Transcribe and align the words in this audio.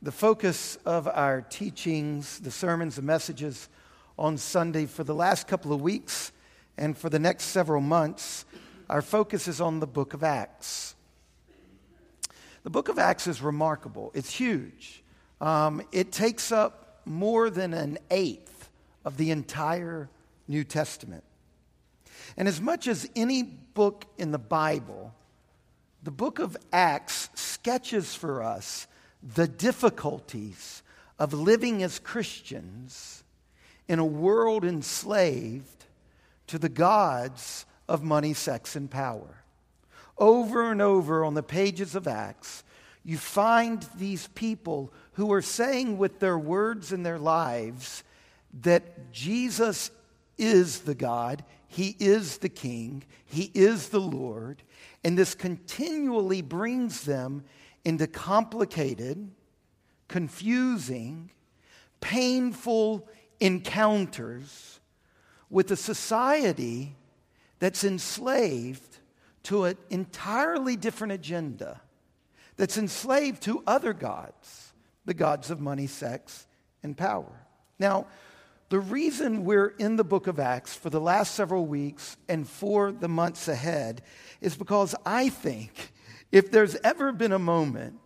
The 0.00 0.12
focus 0.12 0.78
of 0.86 1.08
our 1.08 1.40
teachings, 1.40 2.38
the 2.38 2.52
sermons, 2.52 2.94
the 2.94 3.02
messages 3.02 3.68
on 4.16 4.38
Sunday 4.38 4.86
for 4.86 5.02
the 5.02 5.14
last 5.14 5.48
couple 5.48 5.72
of 5.72 5.80
weeks 5.80 6.30
and 6.76 6.96
for 6.96 7.10
the 7.10 7.18
next 7.18 7.46
several 7.46 7.80
months, 7.80 8.44
our 8.88 9.02
focus 9.02 9.48
is 9.48 9.60
on 9.60 9.80
the 9.80 9.88
book 9.88 10.14
of 10.14 10.22
Acts. 10.22 10.94
The 12.62 12.70
book 12.70 12.88
of 12.88 12.96
Acts 12.96 13.26
is 13.26 13.42
remarkable, 13.42 14.12
it's 14.14 14.30
huge. 14.30 15.02
Um, 15.40 15.82
it 15.90 16.12
takes 16.12 16.52
up 16.52 17.00
more 17.04 17.50
than 17.50 17.74
an 17.74 17.98
eighth 18.08 18.70
of 19.04 19.16
the 19.16 19.32
entire 19.32 20.08
New 20.46 20.62
Testament. 20.62 21.24
And 22.36 22.46
as 22.46 22.60
much 22.60 22.86
as 22.86 23.10
any 23.16 23.42
book 23.42 24.04
in 24.16 24.30
the 24.30 24.38
Bible, 24.38 25.12
the 26.04 26.12
book 26.12 26.38
of 26.38 26.56
Acts 26.72 27.30
sketches 27.34 28.14
for 28.14 28.44
us 28.44 28.86
the 29.22 29.48
difficulties 29.48 30.82
of 31.18 31.32
living 31.32 31.82
as 31.82 31.98
Christians 31.98 33.24
in 33.88 33.98
a 33.98 34.04
world 34.04 34.64
enslaved 34.64 35.86
to 36.46 36.58
the 36.58 36.68
gods 36.68 37.66
of 37.88 38.02
money, 38.02 38.34
sex, 38.34 38.76
and 38.76 38.90
power. 38.90 39.42
Over 40.16 40.70
and 40.70 40.82
over 40.82 41.24
on 41.24 41.34
the 41.34 41.42
pages 41.42 41.94
of 41.94 42.06
Acts, 42.06 42.64
you 43.04 43.16
find 43.16 43.86
these 43.96 44.28
people 44.28 44.92
who 45.12 45.32
are 45.32 45.42
saying 45.42 45.98
with 45.98 46.18
their 46.18 46.38
words 46.38 46.92
and 46.92 47.04
their 47.04 47.18
lives 47.18 48.04
that 48.62 49.12
Jesus 49.12 49.90
is 50.36 50.80
the 50.80 50.94
God, 50.94 51.44
He 51.66 51.96
is 51.98 52.38
the 52.38 52.48
King, 52.48 53.04
He 53.24 53.50
is 53.54 53.88
the 53.88 54.00
Lord, 54.00 54.62
and 55.04 55.16
this 55.16 55.34
continually 55.34 56.42
brings 56.42 57.04
them 57.04 57.44
into 57.88 58.06
complicated, 58.06 59.30
confusing, 60.08 61.30
painful 62.02 63.08
encounters 63.40 64.78
with 65.48 65.70
a 65.70 65.76
society 65.76 66.94
that's 67.60 67.84
enslaved 67.84 68.98
to 69.42 69.64
an 69.64 69.78
entirely 69.88 70.76
different 70.76 71.14
agenda, 71.14 71.80
that's 72.58 72.76
enslaved 72.76 73.42
to 73.44 73.62
other 73.66 73.94
gods, 73.94 74.74
the 75.06 75.14
gods 75.14 75.50
of 75.50 75.58
money, 75.58 75.86
sex, 75.86 76.46
and 76.82 76.94
power. 76.94 77.46
Now, 77.78 78.06
the 78.68 78.80
reason 78.80 79.46
we're 79.46 79.74
in 79.78 79.96
the 79.96 80.04
book 80.04 80.26
of 80.26 80.38
Acts 80.38 80.74
for 80.74 80.90
the 80.90 81.00
last 81.00 81.34
several 81.34 81.64
weeks 81.64 82.18
and 82.28 82.46
for 82.46 82.92
the 82.92 83.08
months 83.08 83.48
ahead 83.48 84.02
is 84.42 84.58
because 84.58 84.94
I 85.06 85.30
think 85.30 85.90
if 86.30 86.50
there's 86.50 86.76
ever 86.76 87.12
been 87.12 87.32
a 87.32 87.38
moment 87.38 87.98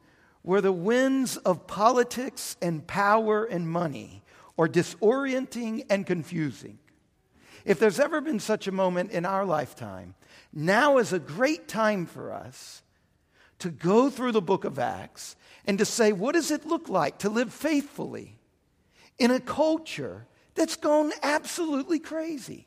where 0.43 0.61
the 0.61 0.73
winds 0.73 1.37
of 1.39 1.67
politics 1.67 2.57
and 2.61 2.87
power 2.87 3.45
and 3.45 3.69
money 3.69 4.23
are 4.59 4.69
disorienting 4.69 5.85
and 5.89 6.07
confusing, 6.07 6.79
if 7.65 7.79
there's 7.79 8.01
ever 8.01 8.21
been 8.21 8.41
such 8.41 8.67
a 8.67 8.73
moment 8.73 9.13
in 9.13 9.25
our 9.25 9.45
lifetime, 9.45 10.15
now 10.53 10.99
is 10.99 11.13
a 11.13 11.19
great 11.19 11.69
time 11.69 12.07
for 12.07 12.33
us 12.33 12.83
to 13.61 13.71
go 13.71 14.11
through 14.11 14.33
the 14.33 14.43
book 14.43 14.65
of 14.65 14.79
Acts 14.79 15.37
and 15.65 15.79
to 15.79 15.85
say, 15.85 16.13
what 16.13 16.33
does 16.33 16.51
it 16.51 16.67
look 16.67 16.89
like 16.89 17.19
to 17.19 17.31
live 17.31 17.53
faithfully 17.53 18.37
in 19.19 19.31
a 19.31 19.39
culture 19.39 20.27
that's 20.55 20.77
gone 20.77 21.13
absolutely 21.23 22.01
crazy, 22.01 22.67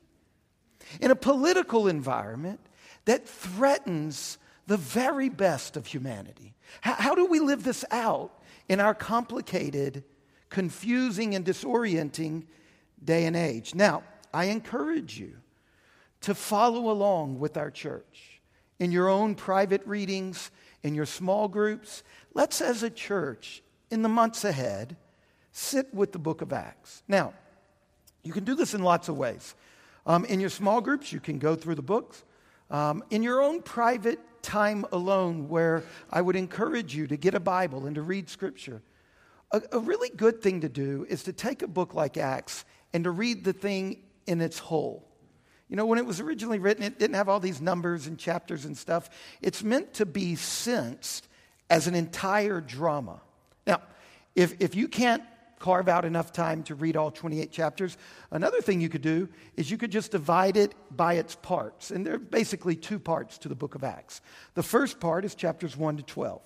in 1.01 1.11
a 1.11 1.15
political 1.15 1.87
environment 1.87 2.59
that 3.03 3.27
threatens 3.27 4.37
the 4.67 4.77
very 4.77 5.29
best 5.29 5.77
of 5.77 5.87
humanity. 5.87 6.55
How, 6.81 6.93
how, 6.93 7.15
do 7.15 7.25
we 7.25 7.39
live 7.39 7.63
this 7.63 7.85
out 7.91 8.31
in 8.67 8.79
our 8.79 8.93
complicated, 8.93 10.03
confusing, 10.49 11.35
and 11.35 11.45
disorienting 11.45 12.43
day 13.03 13.25
and 13.25 13.35
age? 13.35 13.75
Now, 13.75 14.03
I 14.33 14.45
encourage 14.45 15.19
you 15.19 15.37
to 16.21 16.33
follow 16.33 16.89
along 16.89 17.39
with 17.39 17.57
our 17.57 17.69
church 17.69 18.41
in 18.79 18.91
your 18.91 19.09
own 19.09 19.35
private 19.35 19.85
readings, 19.85 20.51
in 20.83 20.95
your 20.95 21.05
small 21.05 21.47
groups. 21.47 22.03
Let's, 22.33 22.61
as 22.61 22.83
a 22.83 22.89
church, 22.89 23.63
in 23.91 24.01
the 24.01 24.09
months 24.09 24.43
ahead, 24.43 24.97
sit 25.51 25.93
with 25.93 26.11
the 26.11 26.19
book 26.19 26.41
of 26.41 26.51
Acts. 26.51 27.03
Now, 27.07 27.33
you 28.23 28.33
can 28.33 28.43
do 28.43 28.55
this 28.55 28.73
in 28.73 28.83
lots 28.83 29.07
of 29.07 29.17
ways. 29.17 29.55
Um, 30.05 30.25
in 30.25 30.39
your 30.39 30.49
small 30.49 30.81
groups, 30.81 31.13
you 31.13 31.19
can 31.19 31.39
go 31.39 31.55
through 31.55 31.75
the 31.75 31.81
books. 31.81 32.23
Um, 32.69 33.03
in 33.11 33.23
your 33.23 33.41
own 33.41 33.61
private 33.61 34.19
time 34.45 34.85
alone, 34.91 35.49
where 35.49 35.83
I 36.11 36.21
would 36.21 36.35
encourage 36.35 36.95
you 36.95 37.07
to 37.07 37.17
get 37.17 37.33
a 37.33 37.39
Bible 37.39 37.87
and 37.87 37.95
to 37.95 38.01
read 38.01 38.29
Scripture, 38.29 38.81
a, 39.51 39.61
a 39.73 39.79
really 39.79 40.09
good 40.09 40.41
thing 40.41 40.61
to 40.61 40.69
do 40.69 41.05
is 41.09 41.23
to 41.23 41.33
take 41.33 41.63
a 41.63 41.67
book 41.67 41.93
like 41.93 42.15
Acts 42.15 42.63
and 42.93 43.03
to 43.03 43.11
read 43.11 43.43
the 43.43 43.53
thing 43.53 44.03
in 44.27 44.41
its 44.41 44.59
whole. 44.59 45.07
You 45.67 45.75
know, 45.75 45.85
when 45.87 45.97
it 45.97 46.05
was 46.05 46.19
originally 46.19 46.59
written, 46.59 46.83
it 46.83 46.99
didn't 46.99 47.15
have 47.15 47.27
all 47.27 47.39
these 47.39 47.59
numbers 47.59 48.05
and 48.05 48.19
chapters 48.19 48.65
and 48.65 48.77
stuff. 48.77 49.09
It's 49.41 49.63
meant 49.63 49.95
to 49.95 50.05
be 50.05 50.35
sensed 50.35 51.27
as 51.69 51.87
an 51.87 51.95
entire 51.95 52.61
drama. 52.61 53.19
Now, 53.65 53.81
if, 54.35 54.61
if 54.61 54.75
you 54.75 54.87
can't 54.87 55.23
carve 55.59 55.87
out 55.87 56.05
enough 56.05 56.31
time 56.31 56.63
to 56.63 56.75
read 56.75 56.95
all 56.95 57.11
28 57.11 57.51
chapters. 57.51 57.97
Another 58.31 58.61
thing 58.61 58.81
you 58.81 58.89
could 58.89 59.01
do 59.01 59.29
is 59.55 59.71
you 59.71 59.77
could 59.77 59.91
just 59.91 60.11
divide 60.11 60.57
it 60.57 60.73
by 60.95 61.13
its 61.15 61.35
parts. 61.35 61.91
And 61.91 62.05
there 62.05 62.15
are 62.15 62.19
basically 62.19 62.75
two 62.75 62.99
parts 62.99 63.37
to 63.39 63.49
the 63.49 63.55
book 63.55 63.75
of 63.75 63.83
Acts. 63.83 64.21
The 64.53 64.63
first 64.63 64.99
part 64.99 65.25
is 65.25 65.35
chapters 65.35 65.75
1 65.77 65.97
to 65.97 66.03
12. 66.03 66.41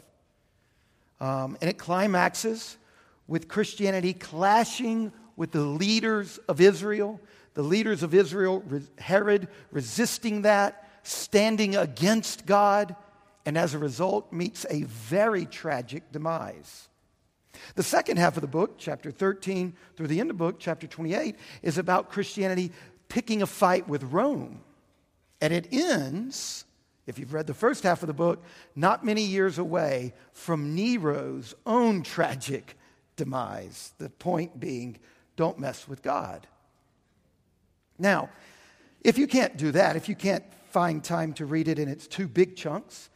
Um, 1.19 1.57
and 1.61 1.69
it 1.69 1.77
climaxes 1.77 2.77
with 3.27 3.47
Christianity 3.47 4.13
clashing 4.13 5.11
with 5.35 5.51
the 5.51 5.61
leaders 5.61 6.37
of 6.49 6.61
Israel. 6.61 7.19
The 7.55 7.63
leaders 7.63 8.03
of 8.03 8.13
Israel, 8.13 8.63
Herod, 8.97 9.47
resisting 9.71 10.43
that, 10.43 10.87
standing 11.03 11.75
against 11.75 12.45
God, 12.45 12.95
and 13.45 13.57
as 13.57 13.73
a 13.73 13.79
result, 13.79 14.31
meets 14.31 14.65
a 14.69 14.83
very 14.83 15.45
tragic 15.45 16.11
demise. 16.11 16.87
The 17.75 17.83
second 17.83 18.17
half 18.17 18.37
of 18.37 18.41
the 18.41 18.47
book, 18.47 18.77
chapter 18.77 19.11
13 19.11 19.73
through 19.95 20.07
the 20.07 20.19
end 20.19 20.29
of 20.29 20.37
the 20.37 20.43
book, 20.43 20.57
chapter 20.59 20.87
28, 20.87 21.35
is 21.61 21.77
about 21.77 22.09
Christianity 22.09 22.71
picking 23.07 23.41
a 23.41 23.47
fight 23.47 23.87
with 23.87 24.03
Rome. 24.03 24.61
And 25.41 25.53
it 25.53 25.67
ends, 25.71 26.65
if 27.07 27.17
you've 27.17 27.33
read 27.33 27.47
the 27.47 27.53
first 27.53 27.83
half 27.83 28.03
of 28.03 28.07
the 28.07 28.13
book, 28.13 28.43
not 28.75 29.05
many 29.05 29.23
years 29.23 29.57
away 29.57 30.13
from 30.33 30.75
Nero's 30.75 31.55
own 31.65 32.03
tragic 32.03 32.77
demise. 33.15 33.93
The 33.97 34.09
point 34.09 34.59
being, 34.59 34.97
don't 35.35 35.59
mess 35.59 35.87
with 35.87 36.01
God. 36.01 36.47
Now, 37.97 38.29
if 39.01 39.17
you 39.17 39.27
can't 39.27 39.57
do 39.57 39.71
that, 39.71 39.95
if 39.95 40.09
you 40.09 40.15
can't 40.15 40.43
find 40.69 41.03
time 41.03 41.33
to 41.33 41.45
read 41.45 41.67
it 41.67 41.79
in 41.79 41.89
its 41.89 42.07
two 42.07 42.27
big 42.27 42.55
chunks, 42.55 43.09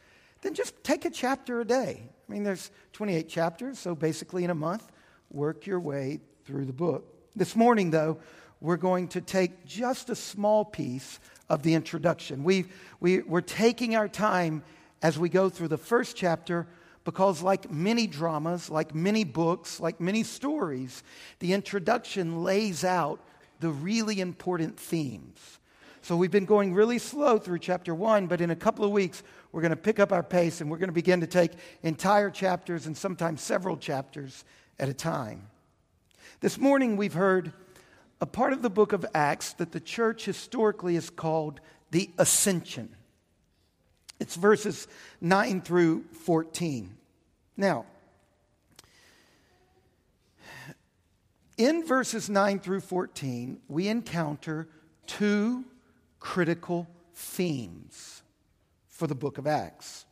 then 0.44 0.54
just 0.54 0.84
take 0.84 1.06
a 1.06 1.10
chapter 1.10 1.60
a 1.60 1.64
day. 1.64 2.02
I 2.06 2.32
mean, 2.32 2.44
there's 2.44 2.70
28 2.92 3.28
chapters, 3.28 3.78
so 3.78 3.94
basically 3.94 4.44
in 4.44 4.50
a 4.50 4.54
month, 4.54 4.86
work 5.30 5.66
your 5.66 5.80
way 5.80 6.20
through 6.44 6.66
the 6.66 6.72
book. 6.72 7.12
This 7.34 7.56
morning, 7.56 7.90
though, 7.90 8.18
we're 8.60 8.76
going 8.76 9.08
to 9.08 9.20
take 9.20 9.64
just 9.64 10.10
a 10.10 10.14
small 10.14 10.64
piece 10.64 11.18
of 11.48 11.62
the 11.62 11.74
introduction. 11.74 12.44
we 12.44 12.66
we, 13.00 13.20
we're 13.20 13.40
taking 13.40 13.96
our 13.96 14.08
time 14.08 14.62
as 15.02 15.18
we 15.18 15.28
go 15.28 15.48
through 15.48 15.68
the 15.68 15.78
first 15.78 16.16
chapter 16.16 16.66
because, 17.04 17.42
like 17.42 17.70
many 17.70 18.06
dramas, 18.06 18.70
like 18.70 18.94
many 18.94 19.24
books, 19.24 19.80
like 19.80 20.00
many 20.00 20.22
stories, 20.22 21.02
the 21.38 21.52
introduction 21.52 22.42
lays 22.44 22.84
out 22.84 23.20
the 23.60 23.70
really 23.70 24.20
important 24.20 24.78
themes. 24.78 25.58
So 26.04 26.16
we've 26.16 26.30
been 26.30 26.44
going 26.44 26.74
really 26.74 26.98
slow 26.98 27.38
through 27.38 27.60
chapter 27.60 27.94
one, 27.94 28.26
but 28.26 28.42
in 28.42 28.50
a 28.50 28.56
couple 28.56 28.84
of 28.84 28.90
weeks, 28.90 29.22
we're 29.54 29.60
going 29.60 29.70
to 29.70 29.76
pick 29.76 30.00
up 30.00 30.10
our 30.10 30.24
pace 30.24 30.60
and 30.60 30.68
we're 30.68 30.78
going 30.78 30.88
to 30.88 30.92
begin 30.92 31.20
to 31.20 31.28
take 31.28 31.52
entire 31.84 32.28
chapters 32.28 32.86
and 32.86 32.96
sometimes 32.96 33.40
several 33.40 33.76
chapters 33.76 34.44
at 34.80 34.88
a 34.88 34.92
time. 34.92 35.46
This 36.40 36.58
morning, 36.58 36.96
we've 36.96 37.14
heard 37.14 37.52
a 38.20 38.26
part 38.26 38.52
of 38.52 38.62
the 38.62 38.68
book 38.68 38.92
of 38.92 39.06
Acts 39.14 39.52
that 39.52 39.70
the 39.70 39.78
church 39.78 40.24
historically 40.24 40.94
has 40.94 41.08
called 41.08 41.60
the 41.92 42.10
ascension. 42.18 42.96
It's 44.18 44.34
verses 44.34 44.88
9 45.20 45.60
through 45.60 46.02
14. 46.24 46.96
Now, 47.56 47.86
in 51.56 51.86
verses 51.86 52.28
9 52.28 52.58
through 52.58 52.80
14, 52.80 53.60
we 53.68 53.86
encounter 53.86 54.66
two 55.06 55.64
critical 56.18 56.88
themes 57.14 58.23
for 58.94 59.06
the 59.06 59.14
book 59.14 59.38
of 59.38 59.46
Acts. 59.46 60.06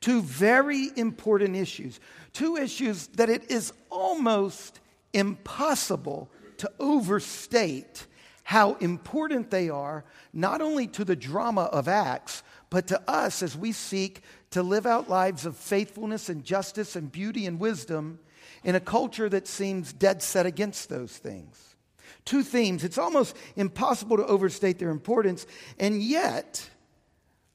Two 0.00 0.22
very 0.22 0.90
important 0.96 1.54
issues, 1.54 2.00
two 2.32 2.56
issues 2.56 3.06
that 3.08 3.28
it 3.28 3.50
is 3.50 3.72
almost 3.90 4.80
impossible 5.12 6.30
to 6.56 6.70
overstate 6.80 8.06
how 8.42 8.74
important 8.76 9.50
they 9.50 9.68
are, 9.68 10.04
not 10.32 10.62
only 10.62 10.86
to 10.86 11.04
the 11.04 11.14
drama 11.14 11.64
of 11.64 11.86
Acts, 11.86 12.42
but 12.70 12.86
to 12.88 13.10
us 13.10 13.42
as 13.42 13.56
we 13.56 13.72
seek 13.72 14.22
to 14.50 14.62
live 14.62 14.86
out 14.86 15.10
lives 15.10 15.44
of 15.44 15.54
faithfulness 15.54 16.30
and 16.30 16.42
justice 16.42 16.96
and 16.96 17.12
beauty 17.12 17.46
and 17.46 17.60
wisdom 17.60 18.18
in 18.64 18.74
a 18.74 18.80
culture 18.80 19.28
that 19.28 19.46
seems 19.46 19.92
dead 19.92 20.22
set 20.22 20.46
against 20.46 20.88
those 20.88 21.16
things. 21.16 21.76
Two 22.24 22.42
themes. 22.42 22.84
It's 22.84 22.98
almost 22.98 23.36
impossible 23.54 24.16
to 24.16 24.26
overstate 24.26 24.78
their 24.78 24.90
importance, 24.90 25.46
and 25.78 26.02
yet 26.02 26.68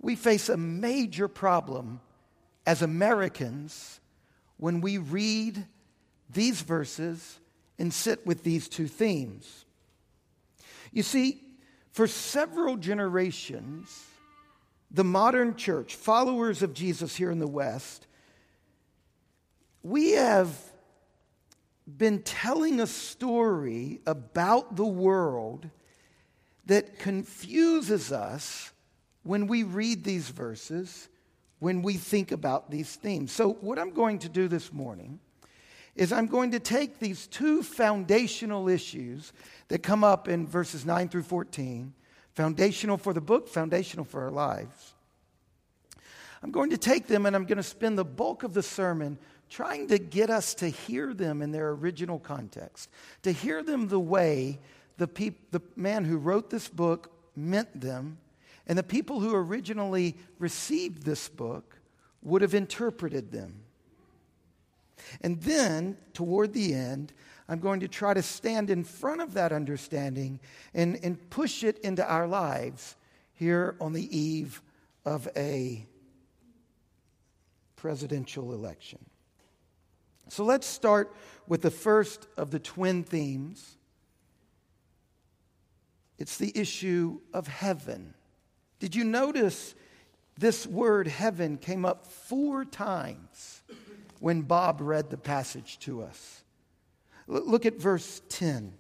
we 0.03 0.15
face 0.17 0.49
a 0.49 0.57
major 0.57 1.29
problem 1.29 2.01
as 2.67 2.81
Americans 2.81 4.01
when 4.57 4.81
we 4.81 4.97
read 4.97 5.65
these 6.29 6.61
verses 6.61 7.39
and 7.79 7.91
sit 7.93 8.25
with 8.25 8.43
these 8.43 8.67
two 8.67 8.87
themes. 8.87 9.65
You 10.91 11.03
see, 11.03 11.41
for 11.91 12.05
several 12.05 12.75
generations, 12.75 14.05
the 14.91 15.05
modern 15.05 15.55
church, 15.55 15.95
followers 15.95 16.61
of 16.61 16.73
Jesus 16.73 17.15
here 17.15 17.31
in 17.31 17.39
the 17.39 17.47
West, 17.47 18.05
we 19.83 20.11
have 20.11 20.53
been 21.87 22.21
telling 22.23 22.81
a 22.81 22.87
story 22.87 24.01
about 24.05 24.75
the 24.75 24.85
world 24.85 25.69
that 26.65 26.99
confuses 26.99 28.11
us 28.11 28.72
when 29.23 29.47
we 29.47 29.63
read 29.63 30.03
these 30.03 30.29
verses, 30.29 31.09
when 31.59 31.81
we 31.81 31.95
think 31.95 32.31
about 32.31 32.69
these 32.69 32.95
themes. 32.95 33.31
So, 33.31 33.53
what 33.61 33.79
I'm 33.79 33.91
going 33.91 34.19
to 34.19 34.29
do 34.29 34.47
this 34.47 34.71
morning 34.71 35.19
is 35.95 36.11
I'm 36.11 36.27
going 36.27 36.51
to 36.51 36.59
take 36.59 36.99
these 36.99 37.27
two 37.27 37.63
foundational 37.63 38.67
issues 38.67 39.31
that 39.67 39.83
come 39.83 40.03
up 40.03 40.27
in 40.27 40.47
verses 40.47 40.85
9 40.85 41.09
through 41.09 41.23
14 41.23 41.93
foundational 42.33 42.97
for 42.97 43.13
the 43.13 43.21
book, 43.21 43.47
foundational 43.47 44.03
for 44.03 44.23
our 44.23 44.31
lives. 44.31 44.93
I'm 46.41 46.51
going 46.51 46.71
to 46.71 46.77
take 46.77 47.07
them 47.07 47.25
and 47.25 47.35
I'm 47.35 47.45
going 47.45 47.57
to 47.57 47.63
spend 47.63 47.97
the 47.97 48.03
bulk 48.03 48.43
of 48.43 48.53
the 48.53 48.63
sermon 48.63 49.17
trying 49.49 49.87
to 49.87 49.99
get 49.99 50.29
us 50.29 50.55
to 50.55 50.67
hear 50.67 51.13
them 51.13 51.41
in 51.41 51.51
their 51.51 51.69
original 51.69 52.19
context, 52.19 52.89
to 53.21 53.31
hear 53.31 53.61
them 53.61 53.87
the 53.87 53.99
way 53.99 54.59
the, 54.97 55.07
peop- 55.07 55.51
the 55.51 55.61
man 55.75 56.05
who 56.05 56.17
wrote 56.17 56.49
this 56.49 56.67
book 56.67 57.11
meant 57.35 57.79
them, 57.79 58.17
and 58.67 58.77
the 58.77 58.83
people 58.83 59.19
who 59.19 59.35
originally 59.35 60.15
received 60.39 61.03
this 61.03 61.27
book 61.27 61.79
would 62.21 62.41
have 62.41 62.53
interpreted 62.53 63.31
them. 63.31 63.61
And 65.21 65.41
then, 65.41 65.97
toward 66.13 66.53
the 66.53 66.73
end, 66.73 67.13
I'm 67.49 67.59
going 67.59 67.81
to 67.81 67.87
try 67.87 68.13
to 68.13 68.21
stand 68.21 68.69
in 68.69 68.83
front 68.83 69.21
of 69.21 69.33
that 69.33 69.51
understanding 69.51 70.39
and, 70.73 70.97
and 71.03 71.29
push 71.29 71.63
it 71.63 71.77
into 71.79 72.07
our 72.07 72.25
lives 72.25 72.95
here 73.33 73.75
on 73.81 73.93
the 73.93 74.17
eve 74.17 74.61
of 75.05 75.27
a 75.35 75.85
presidential 77.75 78.53
election. 78.53 78.99
So 80.29 80.45
let's 80.45 80.65
start 80.65 81.13
with 81.47 81.61
the 81.61 81.71
first 81.71 82.27
of 82.37 82.49
the 82.49 82.59
twin 82.59 83.03
themes. 83.03 83.77
It's 86.17 86.37
the 86.37 86.57
issue 86.57 87.19
of 87.33 87.47
heaven. 87.47 88.13
Did 88.83 88.95
you 88.95 89.05
notice 89.05 89.75
this 90.37 90.67
word 90.67 91.07
heaven 91.07 91.57
came 91.57 91.85
up 91.85 92.05
four 92.05 92.65
times 92.65 93.61
when 94.19 94.41
Bob 94.41 94.81
read 94.81 95.09
the 95.09 95.15
passage 95.15 95.79
to 95.79 96.01
us? 96.01 96.43
Look 97.27 97.65
at 97.65 97.79
verse 97.79 98.21
10. 98.27 98.73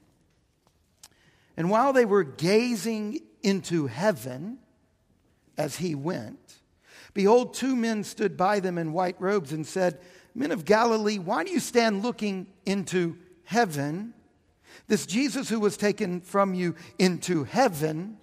And 1.55 1.69
while 1.69 1.93
they 1.93 2.03
were 2.03 2.25
gazing 2.25 3.21
into 3.43 3.87
heaven 3.87 4.57
as 5.57 5.77
he 5.77 5.95
went, 5.95 6.55
behold, 7.13 7.53
two 7.53 7.73
men 7.73 8.03
stood 8.03 8.35
by 8.35 8.59
them 8.59 8.77
in 8.77 8.91
white 8.91 9.15
robes 9.21 9.53
and 9.53 9.65
said, 9.65 10.01
Men 10.35 10.51
of 10.51 10.65
Galilee, 10.65 11.17
why 11.17 11.45
do 11.45 11.51
you 11.51 11.61
stand 11.61 12.03
looking 12.03 12.47
into 12.65 13.17
heaven? 13.45 14.13
This 14.89 15.05
Jesus 15.05 15.47
who 15.47 15.61
was 15.61 15.77
taken 15.77 16.19
from 16.19 16.53
you 16.53 16.75
into 16.99 17.45
heaven 17.45 18.17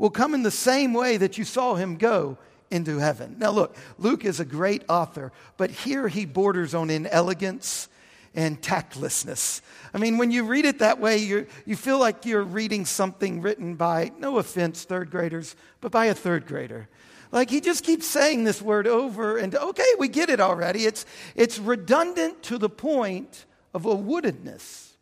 will 0.00 0.08
come 0.08 0.32
in 0.32 0.42
the 0.42 0.50
same 0.50 0.94
way 0.94 1.18
that 1.18 1.36
you 1.36 1.44
saw 1.44 1.74
him 1.74 1.98
go 1.98 2.38
into 2.70 2.96
heaven. 2.96 3.36
Now, 3.38 3.50
look, 3.50 3.76
Luke 3.98 4.24
is 4.24 4.40
a 4.40 4.46
great 4.46 4.82
author, 4.88 5.30
but 5.58 5.70
here 5.70 6.08
he 6.08 6.24
borders 6.24 6.72
on 6.72 6.88
inelegance 6.88 7.86
and 8.34 8.62
tactlessness. 8.62 9.60
I 9.92 9.98
mean, 9.98 10.16
when 10.16 10.30
you 10.30 10.44
read 10.44 10.64
it 10.64 10.78
that 10.78 11.00
way, 11.00 11.18
you 11.18 11.46
you 11.66 11.76
feel 11.76 11.98
like 11.98 12.24
you're 12.24 12.42
reading 12.42 12.86
something 12.86 13.42
written 13.42 13.74
by, 13.74 14.12
no 14.18 14.38
offense, 14.38 14.84
third 14.84 15.10
graders, 15.10 15.54
but 15.82 15.92
by 15.92 16.06
a 16.06 16.14
third 16.14 16.46
grader. 16.46 16.88
Like 17.30 17.50
he 17.50 17.60
just 17.60 17.84
keeps 17.84 18.06
saying 18.06 18.44
this 18.44 18.62
word 18.62 18.86
over 18.86 19.36
and 19.36 19.54
okay, 19.54 19.84
we 19.98 20.08
get 20.08 20.30
it 20.30 20.40
already. 20.40 20.86
It's, 20.86 21.04
it's 21.34 21.58
redundant 21.58 22.42
to 22.44 22.56
the 22.56 22.70
point 22.70 23.44
of 23.74 23.84
a 23.84 23.94
woodedness. 23.94 24.92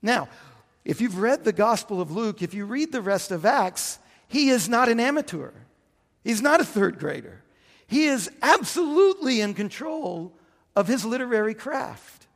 Now, 0.00 0.28
if 0.84 1.00
you've 1.00 1.18
read 1.18 1.42
the 1.42 1.52
Gospel 1.52 2.00
of 2.00 2.12
Luke, 2.12 2.40
if 2.40 2.54
you 2.54 2.66
read 2.66 2.92
the 2.92 3.02
rest 3.02 3.32
of 3.32 3.44
Acts, 3.44 3.98
he 4.28 4.48
is 4.48 4.68
not 4.68 4.88
an 4.88 5.00
amateur. 5.00 5.50
He's 6.22 6.42
not 6.42 6.60
a 6.60 6.64
third 6.64 6.98
grader. 6.98 7.42
He 7.86 8.06
is 8.06 8.30
absolutely 8.42 9.40
in 9.40 9.54
control 9.54 10.32
of 10.74 10.88
his 10.88 11.04
literary 11.04 11.54
craft. 11.54 12.26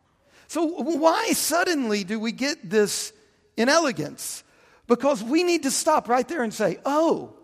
So, 0.46 0.64
why 0.66 1.32
suddenly 1.32 2.04
do 2.04 2.18
we 2.18 2.32
get 2.32 2.70
this 2.70 3.12
inelegance? 3.56 4.44
Because 4.86 5.22
we 5.22 5.42
need 5.42 5.64
to 5.64 5.70
stop 5.70 6.08
right 6.08 6.26
there 6.26 6.42
and 6.42 6.52
say, 6.52 6.78
oh, 6.84 7.34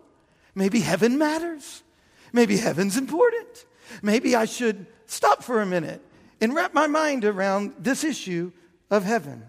maybe 0.55 0.79
heaven 0.79 1.17
matters. 1.17 1.83
Maybe 2.33 2.57
heaven's 2.57 2.97
important. 2.97 3.65
Maybe 4.01 4.35
I 4.35 4.45
should 4.45 4.87
stop 5.05 5.43
for 5.43 5.61
a 5.61 5.65
minute 5.65 6.01
and 6.41 6.53
wrap 6.53 6.73
my 6.73 6.87
mind 6.87 7.25
around 7.25 7.73
this 7.77 8.03
issue 8.03 8.51
of 8.89 9.03
heaven. 9.03 9.45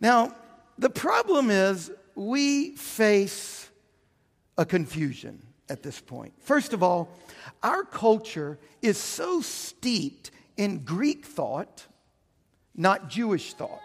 Now, 0.00 0.34
the 0.78 0.90
problem 0.90 1.50
is 1.50 1.90
we 2.14 2.76
face 2.76 3.70
a 4.58 4.64
confusion 4.64 5.42
at 5.68 5.82
this 5.82 6.00
point. 6.00 6.32
First 6.40 6.72
of 6.72 6.82
all, 6.82 7.08
our 7.62 7.84
culture 7.84 8.58
is 8.80 8.98
so 8.98 9.40
steeped 9.40 10.30
in 10.56 10.80
Greek 10.80 11.24
thought 11.24 11.86
not 12.74 13.08
Jewish 13.08 13.54
thought. 13.54 13.80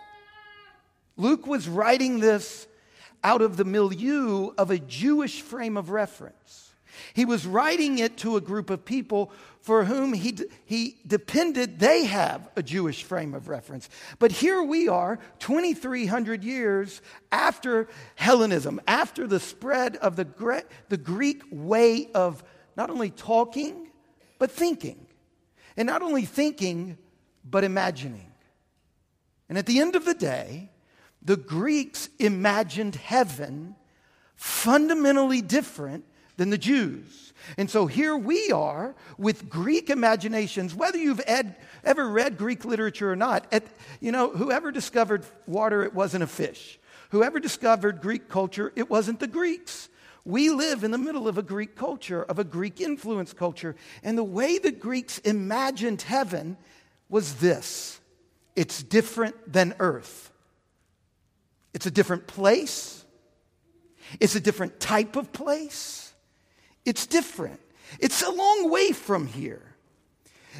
Luke 1.16 1.48
was 1.48 1.68
writing 1.68 2.20
this 2.20 2.68
out 3.24 3.42
of 3.42 3.58
the 3.58 3.66
milieu 3.66 4.52
of 4.58 4.72
a 4.72 4.78
Jewish 4.78 5.42
frame 5.42 5.78
of 5.78 5.90
reference. 5.90 6.72
He 7.14 7.26
was 7.26 7.46
writing 7.46 8.00
it 8.00 8.18
to 8.18 8.38
a 8.38 8.42
group 8.42 8.70
of 8.70 8.86
people 8.86 9.32
for 9.68 9.84
whom 9.84 10.14
he, 10.14 10.34
he 10.64 10.96
depended 11.06 11.78
they 11.78 12.06
have 12.06 12.50
a 12.56 12.64
Jewish 12.64 13.04
frame 13.04 13.34
of 13.34 13.50
reference. 13.50 13.90
But 14.18 14.32
here 14.32 14.64
we 14.64 14.88
are, 14.88 15.20
2,300 15.40 16.42
years 16.42 17.02
after 17.34 17.90
Hellenism, 18.16 18.80
after 18.88 19.28
the 19.28 19.42
spread 19.42 19.98
of 19.98 20.16
the, 20.16 20.24
Gre- 20.24 20.64
the 20.88 20.96
Greek 20.96 21.44
way 21.52 22.10
of 22.16 22.46
not 22.78 22.90
only 22.90 23.10
talking, 23.10 23.90
but 24.40 24.52
thinking. 24.52 25.06
And 25.76 25.86
not 25.86 26.02
only 26.02 26.24
thinking, 26.24 26.98
but 27.44 27.66
imagining. 27.66 28.32
And 29.50 29.58
at 29.58 29.66
the 29.66 29.82
end 29.82 29.98
of 29.98 30.06
the 30.06 30.14
day, 30.14 30.72
the 31.22 31.36
Greeks 31.36 32.08
imagined 32.20 32.96
heaven 32.96 33.76
fundamentally 34.38 35.42
different 35.42 36.06
than 36.38 36.50
the 36.50 36.58
Jews. 36.58 37.34
And 37.58 37.70
so 37.70 37.86
here 37.88 38.16
we 38.16 38.52
are 38.52 38.96
with 39.18 39.50
Greek 39.50 39.90
imaginations, 39.90 40.74
whether 40.74 40.98
you've 40.98 41.22
ed, 41.26 41.56
ever 41.84 42.08
read 42.08 42.38
Greek 42.38 42.66
literature 42.66 43.12
or 43.12 43.16
not. 43.16 43.46
At, 43.52 43.64
you 44.00 44.12
know, 44.12 44.30
whoever 44.30 44.72
discovered 44.72 45.26
water, 45.46 45.84
it 45.84 45.94
wasn't 45.94 46.24
a 46.24 46.28
fish. 46.28 46.80
Whoever 47.12 47.40
discovered 47.40 48.02
Greek 48.02 48.28
culture, 48.28 48.72
it 48.76 48.90
wasn't 48.90 49.20
the 49.20 49.28
Greeks. 49.28 49.90
We 50.26 50.50
live 50.50 50.84
in 50.84 50.92
the 50.92 50.98
middle 50.98 51.28
of 51.28 51.38
a 51.38 51.42
Greek 51.42 51.76
culture, 51.76 52.22
of 52.22 52.38
a 52.38 52.44
Greek 52.44 52.82
influence 52.82 53.32
culture. 53.32 53.76
And 54.04 54.18
the 54.18 54.24
way 54.24 54.58
the 54.58 54.72
Greeks 54.72 55.20
imagined 55.20 56.02
heaven 56.02 56.58
was 57.10 57.36
this 57.36 58.00
it's 58.56 58.84
different 58.84 59.52
than 59.52 59.76
earth. 59.80 60.32
It's 61.74 61.86
a 61.86 61.92
different 61.92 62.28
place. 62.28 63.06
It's 64.20 64.36
a 64.36 64.40
different 64.40 64.80
type 64.80 65.16
of 65.16 65.32
place. 65.32 66.07
It's 66.88 67.06
different. 67.06 67.60
It's 68.00 68.22
a 68.22 68.32
long 68.32 68.72
way 68.72 68.94
from 68.94 69.28
here. 69.28 69.62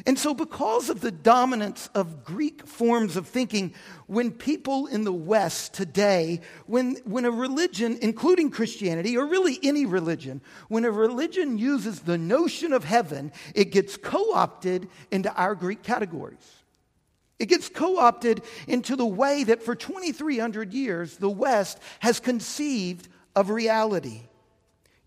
And 0.06 0.18
so, 0.18 0.34
because 0.34 0.90
of 0.90 1.00
the 1.00 1.10
dominance 1.10 1.88
of 1.94 2.22
Greek 2.22 2.66
forms 2.66 3.16
of 3.16 3.26
thinking, 3.26 3.72
when 4.06 4.30
people 4.30 4.86
in 4.88 5.04
the 5.04 5.12
West 5.12 5.72
today, 5.72 6.42
when, 6.66 6.96
when 7.04 7.24
a 7.24 7.30
religion, 7.30 7.98
including 8.02 8.50
Christianity, 8.50 9.16
or 9.16 9.24
really 9.24 9.58
any 9.62 9.86
religion, 9.86 10.42
when 10.68 10.84
a 10.84 10.90
religion 10.90 11.56
uses 11.56 12.00
the 12.00 12.18
notion 12.18 12.74
of 12.74 12.84
heaven, 12.84 13.32
it 13.54 13.72
gets 13.72 13.96
co 13.96 14.34
opted 14.34 14.86
into 15.10 15.32
our 15.34 15.54
Greek 15.54 15.82
categories. 15.82 16.62
It 17.38 17.46
gets 17.46 17.70
co 17.70 17.98
opted 17.98 18.42
into 18.66 18.96
the 18.96 19.06
way 19.06 19.44
that 19.44 19.62
for 19.62 19.74
2,300 19.74 20.74
years 20.74 21.16
the 21.16 21.30
West 21.30 21.78
has 22.00 22.20
conceived 22.20 23.08
of 23.34 23.48
reality. 23.48 24.24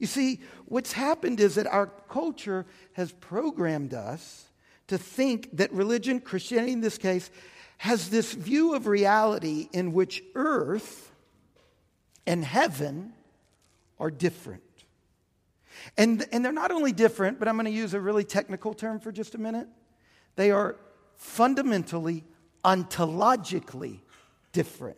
You 0.01 0.07
see, 0.07 0.39
what's 0.65 0.93
happened 0.93 1.39
is 1.39 1.53
that 1.55 1.67
our 1.67 1.85
culture 1.85 2.65
has 2.93 3.11
programmed 3.11 3.93
us 3.93 4.49
to 4.87 4.97
think 4.97 5.55
that 5.57 5.71
religion, 5.71 6.19
Christianity 6.19 6.71
in 6.71 6.81
this 6.81 6.97
case, 6.97 7.29
has 7.77 8.09
this 8.09 8.33
view 8.33 8.73
of 8.73 8.87
reality 8.87 9.69
in 9.71 9.93
which 9.93 10.23
earth 10.33 11.11
and 12.25 12.43
heaven 12.43 13.13
are 13.99 14.09
different. 14.09 14.63
And, 15.99 16.25
and 16.31 16.43
they're 16.43 16.51
not 16.51 16.71
only 16.71 16.93
different, 16.93 17.37
but 17.37 17.47
I'm 17.47 17.53
going 17.53 17.65
to 17.65 17.71
use 17.71 17.93
a 17.93 17.99
really 17.99 18.23
technical 18.23 18.73
term 18.73 18.99
for 18.99 19.11
just 19.11 19.35
a 19.35 19.37
minute. 19.37 19.67
They 20.35 20.49
are 20.49 20.77
fundamentally, 21.17 22.23
ontologically 22.65 23.99
different. 24.51 24.97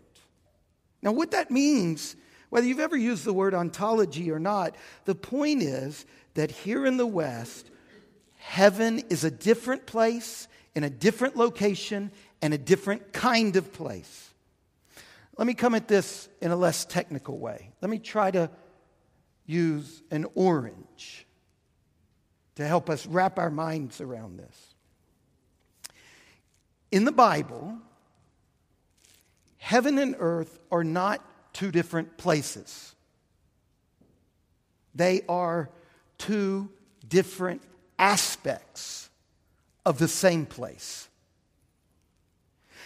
Now, 1.01 1.11
what 1.11 1.31
that 1.31 1.51
means, 1.51 2.15
whether 2.53 2.67
you've 2.67 2.79
ever 2.79 2.95
used 2.95 3.25
the 3.25 3.33
word 3.33 3.55
ontology 3.55 4.29
or 4.29 4.37
not, 4.37 4.75
the 5.05 5.15
point 5.15 5.63
is 5.63 6.05
that 6.35 6.51
here 6.51 6.85
in 6.85 6.97
the 6.97 7.07
West, 7.07 7.67
heaven 8.37 8.99
is 9.09 9.23
a 9.23 9.31
different 9.31 9.87
place, 9.87 10.47
in 10.75 10.83
a 10.83 10.89
different 10.91 11.35
location, 11.35 12.11
and 12.43 12.53
a 12.53 12.57
different 12.59 13.11
kind 13.11 13.55
of 13.55 13.73
place. 13.73 14.29
Let 15.35 15.47
me 15.47 15.55
come 15.55 15.73
at 15.73 15.87
this 15.87 16.29
in 16.41 16.51
a 16.51 16.55
less 16.55 16.85
technical 16.85 17.39
way. 17.39 17.71
Let 17.81 17.89
me 17.89 17.97
try 17.97 18.29
to 18.29 18.51
use 19.47 20.03
an 20.11 20.27
orange 20.35 21.25
to 22.53 22.67
help 22.67 22.87
us 22.87 23.07
wrap 23.07 23.39
our 23.39 23.49
minds 23.49 23.99
around 23.99 24.37
this. 24.37 24.75
In 26.91 27.05
the 27.05 27.11
Bible, 27.11 27.79
heaven 29.57 29.97
and 29.97 30.15
earth 30.19 30.59
are 30.71 30.83
not 30.83 31.19
two 31.53 31.71
different 31.71 32.17
places, 32.17 32.95
they 34.95 35.21
are 35.29 35.69
two 36.17 36.69
different 37.07 37.61
aspects 37.97 39.09
of 39.85 39.99
the 39.99 40.07
same 40.07 40.45
place. 40.45 41.07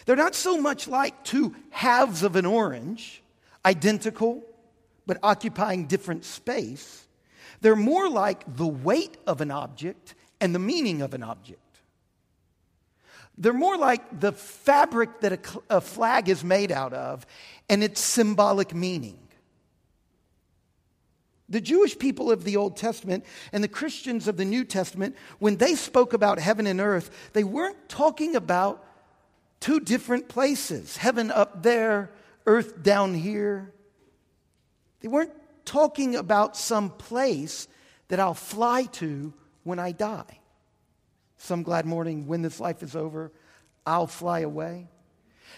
They're 0.06 0.16
not 0.16 0.36
so 0.36 0.58
much 0.58 0.88
like 0.88 1.24
two 1.24 1.56
halves 1.70 2.24
of 2.24 2.36
an 2.36 2.46
orange, 2.46 3.22
identical, 3.66 4.44
but 5.06 5.18
occupying 5.22 5.88
different 5.88 6.24
space. 6.24 7.08
They're 7.62 7.76
more 7.76 8.10
like 8.10 8.56
the 8.56 8.68
weight 8.68 9.18
of 9.26 9.42
an 9.42 9.52
object 9.52 10.16
and 10.40 10.54
the 10.54 10.60
meaning 10.60 11.02
of 11.02 11.14
an 11.14 11.24
object. 11.24 11.60
They're 13.38 13.54
more 13.54 13.78
like 13.78 14.20
the 14.20 14.32
fabric 14.32 15.22
that 15.22 15.34
a, 15.34 15.78
a 15.78 15.82
flag 15.82 16.28
is 16.28 16.44
made 16.44 16.72
out 16.72 16.94
of 16.94 17.26
and 17.70 17.84
its 17.84 18.02
symbolic 18.02 18.74
meaning. 18.74 19.20
The 21.50 21.62
Jewish 21.62 21.98
people 21.98 22.32
of 22.32 22.44
the 22.44 22.58
Old 22.58 22.76
Testament 22.76 23.24
and 23.54 23.64
the 23.64 23.70
Christians 23.70 24.28
of 24.28 24.36
the 24.36 24.44
New 24.44 24.66
Testament, 24.66 25.16
when 25.40 25.58
they 25.58 25.76
spoke 25.76 26.14
about 26.14 26.40
heaven 26.40 26.68
and 26.68 26.82
earth, 26.82 27.30
they 27.34 27.44
weren't 27.44 27.88
talking 27.88 28.36
about 28.36 28.84
two 29.60 29.80
different 29.80 30.28
places 30.28 30.98
heaven 30.98 31.32
up 31.32 31.64
there, 31.64 32.12
earth 32.46 32.84
down 32.84 33.14
here. 33.14 33.72
They 35.00 35.08
weren't 35.08 35.32
talking 35.64 36.16
about 36.16 36.58
some 36.58 36.90
place 36.90 37.68
that 38.08 38.20
I'll 38.20 38.34
fly 38.34 38.84
to 38.84 39.34
when 39.64 39.80
I 39.80 39.92
die. 39.92 40.37
Some 41.38 41.64
glad 41.64 41.86
morning 41.86 42.28
when 42.28 42.42
this 42.42 42.60
life 42.60 42.84
is 42.84 42.96
over, 42.96 43.32
I'll 43.86 44.08
fly 44.08 44.40
away. 44.40 44.88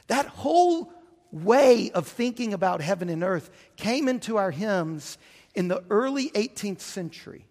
That 0.07 0.27
whole 0.27 0.93
way 1.31 1.91
of 1.91 2.07
thinking 2.07 2.53
about 2.53 2.81
heaven 2.81 3.09
and 3.09 3.24
earth 3.24 3.50
came 3.75 4.07
into 4.07 4.38
our 4.38 4.51
hymns 4.51 5.17
in 5.55 5.67
the 5.67 5.83
early 5.89 6.29
18th 6.29 6.81
century. 6.81 7.45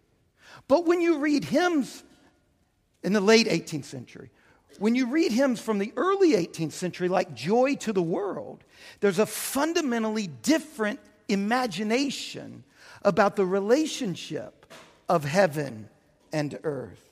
But 0.66 0.86
when 0.86 1.00
you 1.00 1.18
read 1.18 1.44
hymns 1.44 2.04
in 3.02 3.12
the 3.12 3.20
late 3.20 3.46
18th 3.46 3.84
century, 3.84 4.30
when 4.78 4.94
you 4.94 5.06
read 5.06 5.32
hymns 5.32 5.60
from 5.60 5.78
the 5.78 5.92
early 5.96 6.32
18th 6.32 6.72
century, 6.72 7.08
like 7.08 7.34
Joy 7.34 7.74
to 7.76 7.92
the 7.92 8.02
World, 8.02 8.64
there's 9.00 9.18
a 9.18 9.26
fundamentally 9.26 10.26
different 10.26 11.00
imagination 11.28 12.64
about 13.02 13.36
the 13.36 13.46
relationship 13.46 14.66
of 15.08 15.24
heaven 15.24 15.88
and 16.32 16.58
earth. 16.62 17.07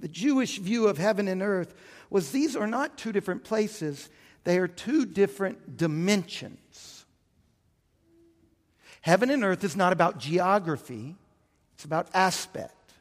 The 0.00 0.08
Jewish 0.08 0.58
view 0.58 0.86
of 0.86 0.98
heaven 0.98 1.28
and 1.28 1.42
earth 1.42 1.74
was 2.10 2.30
these 2.30 2.56
are 2.56 2.66
not 2.66 2.96
two 2.96 3.12
different 3.12 3.44
places, 3.44 4.08
they 4.44 4.58
are 4.58 4.68
two 4.68 5.04
different 5.04 5.76
dimensions. 5.76 7.04
Heaven 9.00 9.30
and 9.30 9.44
earth 9.44 9.64
is 9.64 9.76
not 9.76 9.92
about 9.92 10.18
geography, 10.18 11.16
it's 11.74 11.84
about 11.84 12.08
aspect, 12.14 12.92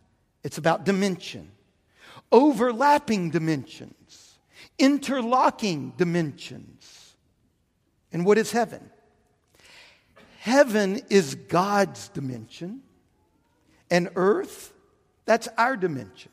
it's 0.44 0.58
about 0.58 0.86
dimension, 0.86 1.52
overlapping 2.32 3.30
dimensions, 3.30 4.38
interlocking 4.78 5.94
dimensions. 5.98 7.16
And 8.12 8.26
what 8.26 8.38
is 8.38 8.52
heaven? 8.52 8.90
Heaven 10.40 11.02
is 11.10 11.36
God's 11.36 12.10
dimension, 12.10 12.82
and 13.92 14.10
earth, 14.16 14.72
that's 15.26 15.50
our 15.58 15.76
dimension. 15.76 16.32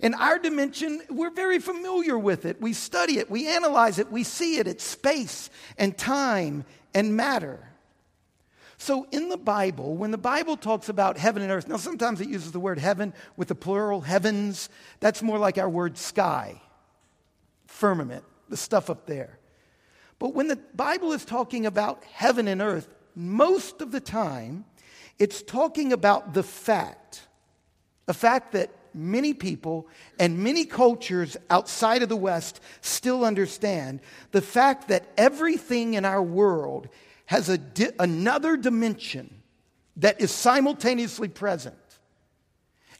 In 0.00 0.14
our 0.14 0.38
dimension, 0.38 1.02
we're 1.10 1.30
very 1.30 1.58
familiar 1.58 2.18
with 2.18 2.44
it. 2.44 2.60
We 2.60 2.72
study 2.72 3.18
it, 3.18 3.30
we 3.30 3.48
analyze 3.48 3.98
it, 3.98 4.10
we 4.10 4.24
see 4.24 4.58
it. 4.58 4.66
It's 4.66 4.84
space 4.84 5.50
and 5.78 5.96
time 5.96 6.64
and 6.94 7.16
matter. 7.16 7.68
So, 8.78 9.06
in 9.12 9.28
the 9.28 9.36
Bible, 9.36 9.96
when 9.96 10.10
the 10.10 10.18
Bible 10.18 10.56
talks 10.56 10.88
about 10.88 11.16
heaven 11.16 11.40
and 11.42 11.52
earth, 11.52 11.68
now 11.68 11.76
sometimes 11.76 12.20
it 12.20 12.28
uses 12.28 12.50
the 12.50 12.58
word 12.58 12.80
heaven 12.80 13.14
with 13.36 13.46
the 13.46 13.54
plural 13.54 14.00
heavens. 14.00 14.68
That's 14.98 15.22
more 15.22 15.38
like 15.38 15.56
our 15.56 15.68
word 15.68 15.96
sky, 15.96 16.60
firmament, 17.66 18.24
the 18.48 18.56
stuff 18.56 18.90
up 18.90 19.06
there. 19.06 19.38
But 20.18 20.34
when 20.34 20.48
the 20.48 20.56
Bible 20.74 21.12
is 21.12 21.24
talking 21.24 21.64
about 21.64 22.02
heaven 22.04 22.48
and 22.48 22.60
earth, 22.60 22.88
most 23.14 23.80
of 23.80 23.92
the 23.92 24.00
time, 24.00 24.64
it's 25.18 25.42
talking 25.42 25.92
about 25.92 26.34
the 26.34 26.42
fact, 26.42 27.28
a 28.08 28.14
fact 28.14 28.50
that 28.52 28.70
many 28.94 29.34
people 29.34 29.88
and 30.18 30.38
many 30.38 30.64
cultures 30.64 31.36
outside 31.50 32.02
of 32.02 32.08
the 32.08 32.16
West 32.16 32.60
still 32.80 33.24
understand 33.24 34.00
the 34.30 34.42
fact 34.42 34.88
that 34.88 35.06
everything 35.16 35.94
in 35.94 36.04
our 36.04 36.22
world 36.22 36.88
has 37.26 37.48
a 37.48 37.58
di- 37.58 37.90
another 37.98 38.56
dimension 38.56 39.42
that 39.96 40.20
is 40.20 40.30
simultaneously 40.30 41.28
present. 41.28 41.76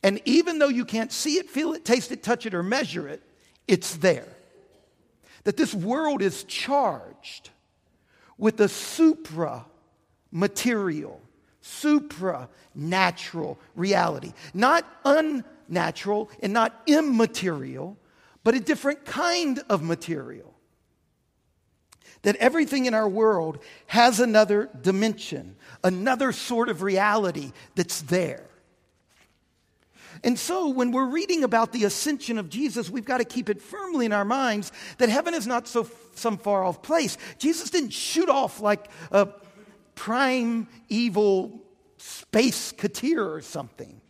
And 0.02 0.20
even 0.24 0.58
though 0.58 0.68
you 0.68 0.84
can't 0.84 1.12
see 1.12 1.34
it, 1.34 1.48
feel 1.48 1.74
it, 1.74 1.84
taste 1.84 2.12
it, 2.12 2.22
touch 2.22 2.46
it, 2.46 2.54
or 2.54 2.62
measure 2.62 3.08
it, 3.08 3.22
it's 3.68 3.96
there. 3.96 4.28
That 5.44 5.56
this 5.56 5.74
world 5.74 6.22
is 6.22 6.44
charged 6.44 7.50
with 8.38 8.60
a 8.60 8.68
supra 8.68 9.64
material, 10.30 11.20
supranatural 11.62 13.58
reality. 13.76 14.32
Not 14.54 14.84
unnatural 15.68 16.30
and 16.42 16.52
not 16.52 16.80
immaterial, 16.86 17.96
but 18.44 18.54
a 18.54 18.60
different 18.60 19.04
kind 19.04 19.60
of 19.68 19.82
material. 19.82 20.54
That 22.22 22.36
everything 22.36 22.86
in 22.86 22.94
our 22.94 23.08
world 23.08 23.58
has 23.86 24.20
another 24.20 24.70
dimension, 24.80 25.56
another 25.82 26.32
sort 26.32 26.68
of 26.68 26.82
reality 26.82 27.52
that's 27.74 28.02
there. 28.02 28.46
And 30.24 30.38
so, 30.38 30.68
when 30.68 30.92
we're 30.92 31.06
reading 31.06 31.42
about 31.42 31.72
the 31.72 31.84
ascension 31.84 32.38
of 32.38 32.48
Jesus, 32.48 32.88
we've 32.88 33.04
got 33.04 33.18
to 33.18 33.24
keep 33.24 33.48
it 33.48 33.60
firmly 33.60 34.06
in 34.06 34.12
our 34.12 34.24
minds 34.24 34.70
that 34.98 35.08
heaven 35.08 35.34
is 35.34 35.46
not 35.46 35.66
so 35.66 35.88
some 36.14 36.38
far 36.38 36.62
off 36.62 36.82
place. 36.82 37.18
Jesus 37.38 37.70
didn't 37.70 37.92
shoot 37.92 38.28
off 38.28 38.60
like 38.60 38.88
a 39.10 39.28
prime 39.94 40.68
evil 40.88 41.60
space 41.96 42.72
katir 42.72 43.26
or 43.26 43.40
something. 43.40 44.01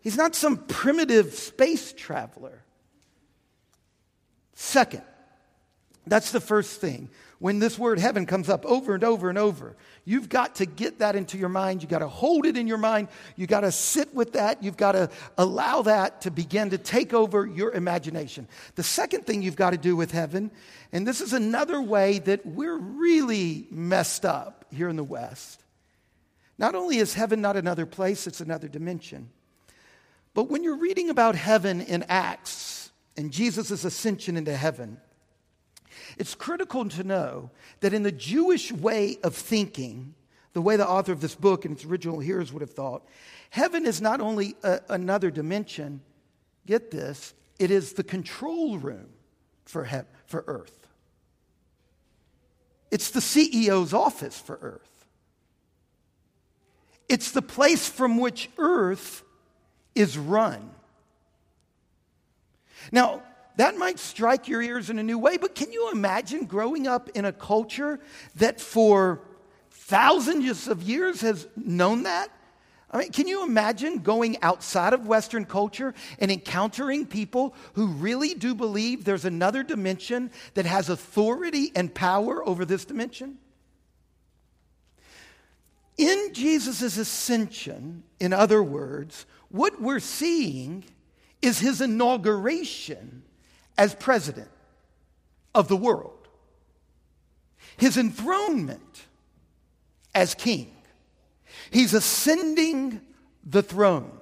He's 0.00 0.16
not 0.16 0.34
some 0.34 0.56
primitive 0.56 1.34
space 1.34 1.92
traveler. 1.92 2.62
Second, 4.54 5.02
that's 6.06 6.30
the 6.32 6.40
first 6.40 6.80
thing. 6.80 7.10
When 7.38 7.60
this 7.60 7.78
word 7.78 8.00
heaven 8.00 8.26
comes 8.26 8.48
up 8.48 8.66
over 8.66 8.94
and 8.94 9.04
over 9.04 9.28
and 9.28 9.38
over, 9.38 9.76
you've 10.04 10.28
got 10.28 10.56
to 10.56 10.66
get 10.66 10.98
that 10.98 11.14
into 11.14 11.38
your 11.38 11.48
mind. 11.48 11.82
You've 11.82 11.90
got 11.90 12.00
to 12.00 12.08
hold 12.08 12.46
it 12.46 12.56
in 12.56 12.66
your 12.66 12.78
mind. 12.78 13.06
You've 13.36 13.48
got 13.48 13.60
to 13.60 13.70
sit 13.70 14.12
with 14.12 14.32
that. 14.32 14.62
You've 14.62 14.76
got 14.76 14.92
to 14.92 15.10
allow 15.36 15.82
that 15.82 16.22
to 16.22 16.32
begin 16.32 16.70
to 16.70 16.78
take 16.78 17.14
over 17.14 17.46
your 17.46 17.72
imagination. 17.72 18.48
The 18.74 18.82
second 18.82 19.26
thing 19.26 19.42
you've 19.42 19.54
got 19.54 19.70
to 19.70 19.76
do 19.78 19.94
with 19.94 20.10
heaven, 20.10 20.50
and 20.90 21.06
this 21.06 21.20
is 21.20 21.32
another 21.32 21.80
way 21.80 22.18
that 22.20 22.44
we're 22.44 22.78
really 22.78 23.68
messed 23.70 24.24
up 24.24 24.64
here 24.72 24.88
in 24.88 24.96
the 24.96 25.04
West. 25.04 25.62
Not 26.58 26.74
only 26.74 26.98
is 26.98 27.14
heaven 27.14 27.40
not 27.40 27.56
another 27.56 27.86
place, 27.86 28.26
it's 28.26 28.40
another 28.40 28.66
dimension. 28.66 29.30
But 30.34 30.44
when 30.44 30.62
you're 30.62 30.76
reading 30.76 31.10
about 31.10 31.34
heaven 31.34 31.80
in 31.80 32.04
Acts 32.08 32.90
and 33.16 33.32
Jesus' 33.32 33.84
ascension 33.84 34.36
into 34.36 34.56
heaven, 34.56 34.98
it's 36.16 36.34
critical 36.34 36.88
to 36.88 37.04
know 37.04 37.50
that 37.80 37.92
in 37.92 38.02
the 38.02 38.12
Jewish 38.12 38.72
way 38.72 39.18
of 39.22 39.34
thinking, 39.34 40.14
the 40.52 40.62
way 40.62 40.76
the 40.76 40.88
author 40.88 41.12
of 41.12 41.20
this 41.20 41.34
book 41.34 41.64
and 41.64 41.74
its 41.74 41.84
original 41.84 42.18
hearers 42.18 42.52
would 42.52 42.62
have 42.62 42.70
thought, 42.70 43.06
heaven 43.50 43.86
is 43.86 44.00
not 44.00 44.20
only 44.20 44.54
a, 44.62 44.80
another 44.88 45.30
dimension, 45.30 46.00
get 46.66 46.90
this, 46.90 47.34
it 47.58 47.70
is 47.70 47.94
the 47.94 48.04
control 48.04 48.78
room 48.78 49.08
for, 49.64 49.84
he- 49.84 49.98
for 50.26 50.44
earth. 50.46 50.86
It's 52.90 53.10
the 53.10 53.20
CEO's 53.20 53.92
office 53.92 54.40
for 54.40 54.58
earth. 54.62 55.06
It's 57.08 57.32
the 57.32 57.42
place 57.42 57.88
from 57.88 58.18
which 58.18 58.50
earth 58.58 59.22
is 59.94 60.16
run. 60.16 60.70
Now, 62.92 63.22
that 63.56 63.76
might 63.76 63.98
strike 63.98 64.46
your 64.46 64.62
ears 64.62 64.88
in 64.88 64.98
a 64.98 65.02
new 65.02 65.18
way, 65.18 65.36
but 65.36 65.54
can 65.54 65.72
you 65.72 65.90
imagine 65.90 66.44
growing 66.44 66.86
up 66.86 67.10
in 67.10 67.24
a 67.24 67.32
culture 67.32 67.98
that 68.36 68.60
for 68.60 69.20
thousands 69.70 70.68
of 70.68 70.82
years 70.82 71.20
has 71.22 71.48
known 71.56 72.04
that? 72.04 72.30
I 72.90 72.98
mean, 72.98 73.12
can 73.12 73.28
you 73.28 73.42
imagine 73.42 73.98
going 73.98 74.40
outside 74.42 74.92
of 74.92 75.06
Western 75.06 75.44
culture 75.44 75.92
and 76.18 76.30
encountering 76.30 77.04
people 77.04 77.54
who 77.74 77.88
really 77.88 78.32
do 78.32 78.54
believe 78.54 79.04
there's 79.04 79.26
another 79.26 79.62
dimension 79.62 80.30
that 80.54 80.64
has 80.64 80.88
authority 80.88 81.70
and 81.74 81.92
power 81.92 82.46
over 82.48 82.64
this 82.64 82.84
dimension? 82.84 83.38
In 85.98 86.32
Jesus' 86.32 86.96
ascension, 86.96 88.04
in 88.20 88.32
other 88.32 88.62
words, 88.62 89.26
what 89.50 89.80
we're 89.80 90.00
seeing 90.00 90.84
is 91.40 91.58
his 91.58 91.80
inauguration 91.80 93.22
as 93.76 93.94
president 93.94 94.50
of 95.54 95.68
the 95.68 95.76
world, 95.76 96.28
his 97.76 97.96
enthronement 97.96 99.06
as 100.14 100.34
king. 100.34 100.74
He's 101.70 101.94
ascending 101.94 103.00
the 103.44 103.62
throne. 103.62 104.12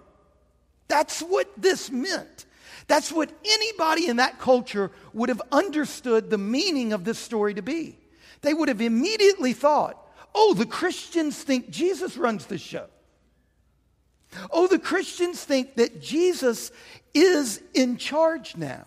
That's 0.88 1.20
what 1.20 1.50
this 1.56 1.90
meant. 1.90 2.46
That's 2.86 3.10
what 3.10 3.32
anybody 3.44 4.06
in 4.06 4.16
that 4.16 4.38
culture 4.38 4.92
would 5.12 5.28
have 5.28 5.42
understood 5.50 6.30
the 6.30 6.38
meaning 6.38 6.92
of 6.92 7.04
this 7.04 7.18
story 7.18 7.54
to 7.54 7.62
be. 7.62 7.98
They 8.42 8.54
would 8.54 8.68
have 8.68 8.80
immediately 8.80 9.52
thought, 9.52 10.00
oh, 10.34 10.54
the 10.54 10.66
Christians 10.66 11.42
think 11.42 11.70
Jesus 11.70 12.16
runs 12.16 12.46
the 12.46 12.58
show. 12.58 12.86
Oh, 14.50 14.66
the 14.66 14.78
Christians 14.78 15.42
think 15.42 15.76
that 15.76 16.00
Jesus 16.00 16.70
is 17.14 17.62
in 17.74 17.96
charge 17.96 18.56
now. 18.56 18.86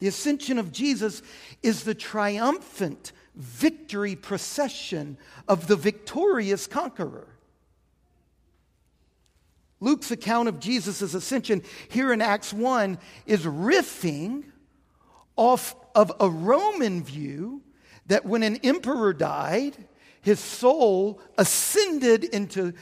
The 0.00 0.08
ascension 0.08 0.58
of 0.58 0.72
Jesus 0.72 1.22
is 1.62 1.84
the 1.84 1.94
triumphant 1.94 3.12
victory 3.34 4.16
procession 4.16 5.16
of 5.46 5.68
the 5.68 5.76
victorious 5.76 6.66
conqueror. 6.66 7.28
Luke's 9.80 10.10
account 10.10 10.48
of 10.48 10.60
Jesus' 10.60 11.14
ascension 11.14 11.62
here 11.88 12.12
in 12.12 12.20
Acts 12.20 12.52
1 12.52 12.98
is 13.26 13.44
riffing 13.44 14.44
off 15.36 15.74
of 15.94 16.12
a 16.20 16.28
Roman 16.28 17.02
view 17.02 17.62
that 18.06 18.24
when 18.24 18.42
an 18.42 18.56
emperor 18.56 19.12
died, 19.12 19.76
his 20.20 20.38
soul 20.38 21.20
ascended 21.38 22.24
into 22.24 22.74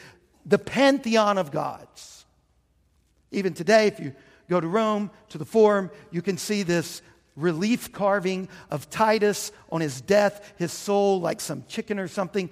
the 0.46 0.58
pantheon 0.58 1.38
of 1.38 1.50
gods. 1.50 2.24
Even 3.30 3.54
today, 3.54 3.86
if 3.86 4.00
you 4.00 4.14
go 4.48 4.60
to 4.60 4.66
Rome, 4.66 5.10
to 5.28 5.38
the 5.38 5.44
Forum, 5.44 5.90
you 6.10 6.22
can 6.22 6.36
see 6.36 6.62
this 6.62 7.02
relief 7.36 7.92
carving 7.92 8.48
of 8.70 8.90
Titus 8.90 9.52
on 9.70 9.80
his 9.80 10.00
death, 10.00 10.52
his 10.58 10.72
soul, 10.72 11.20
like 11.20 11.40
some 11.40 11.64
chicken 11.68 11.98
or 11.98 12.08
something 12.08 12.50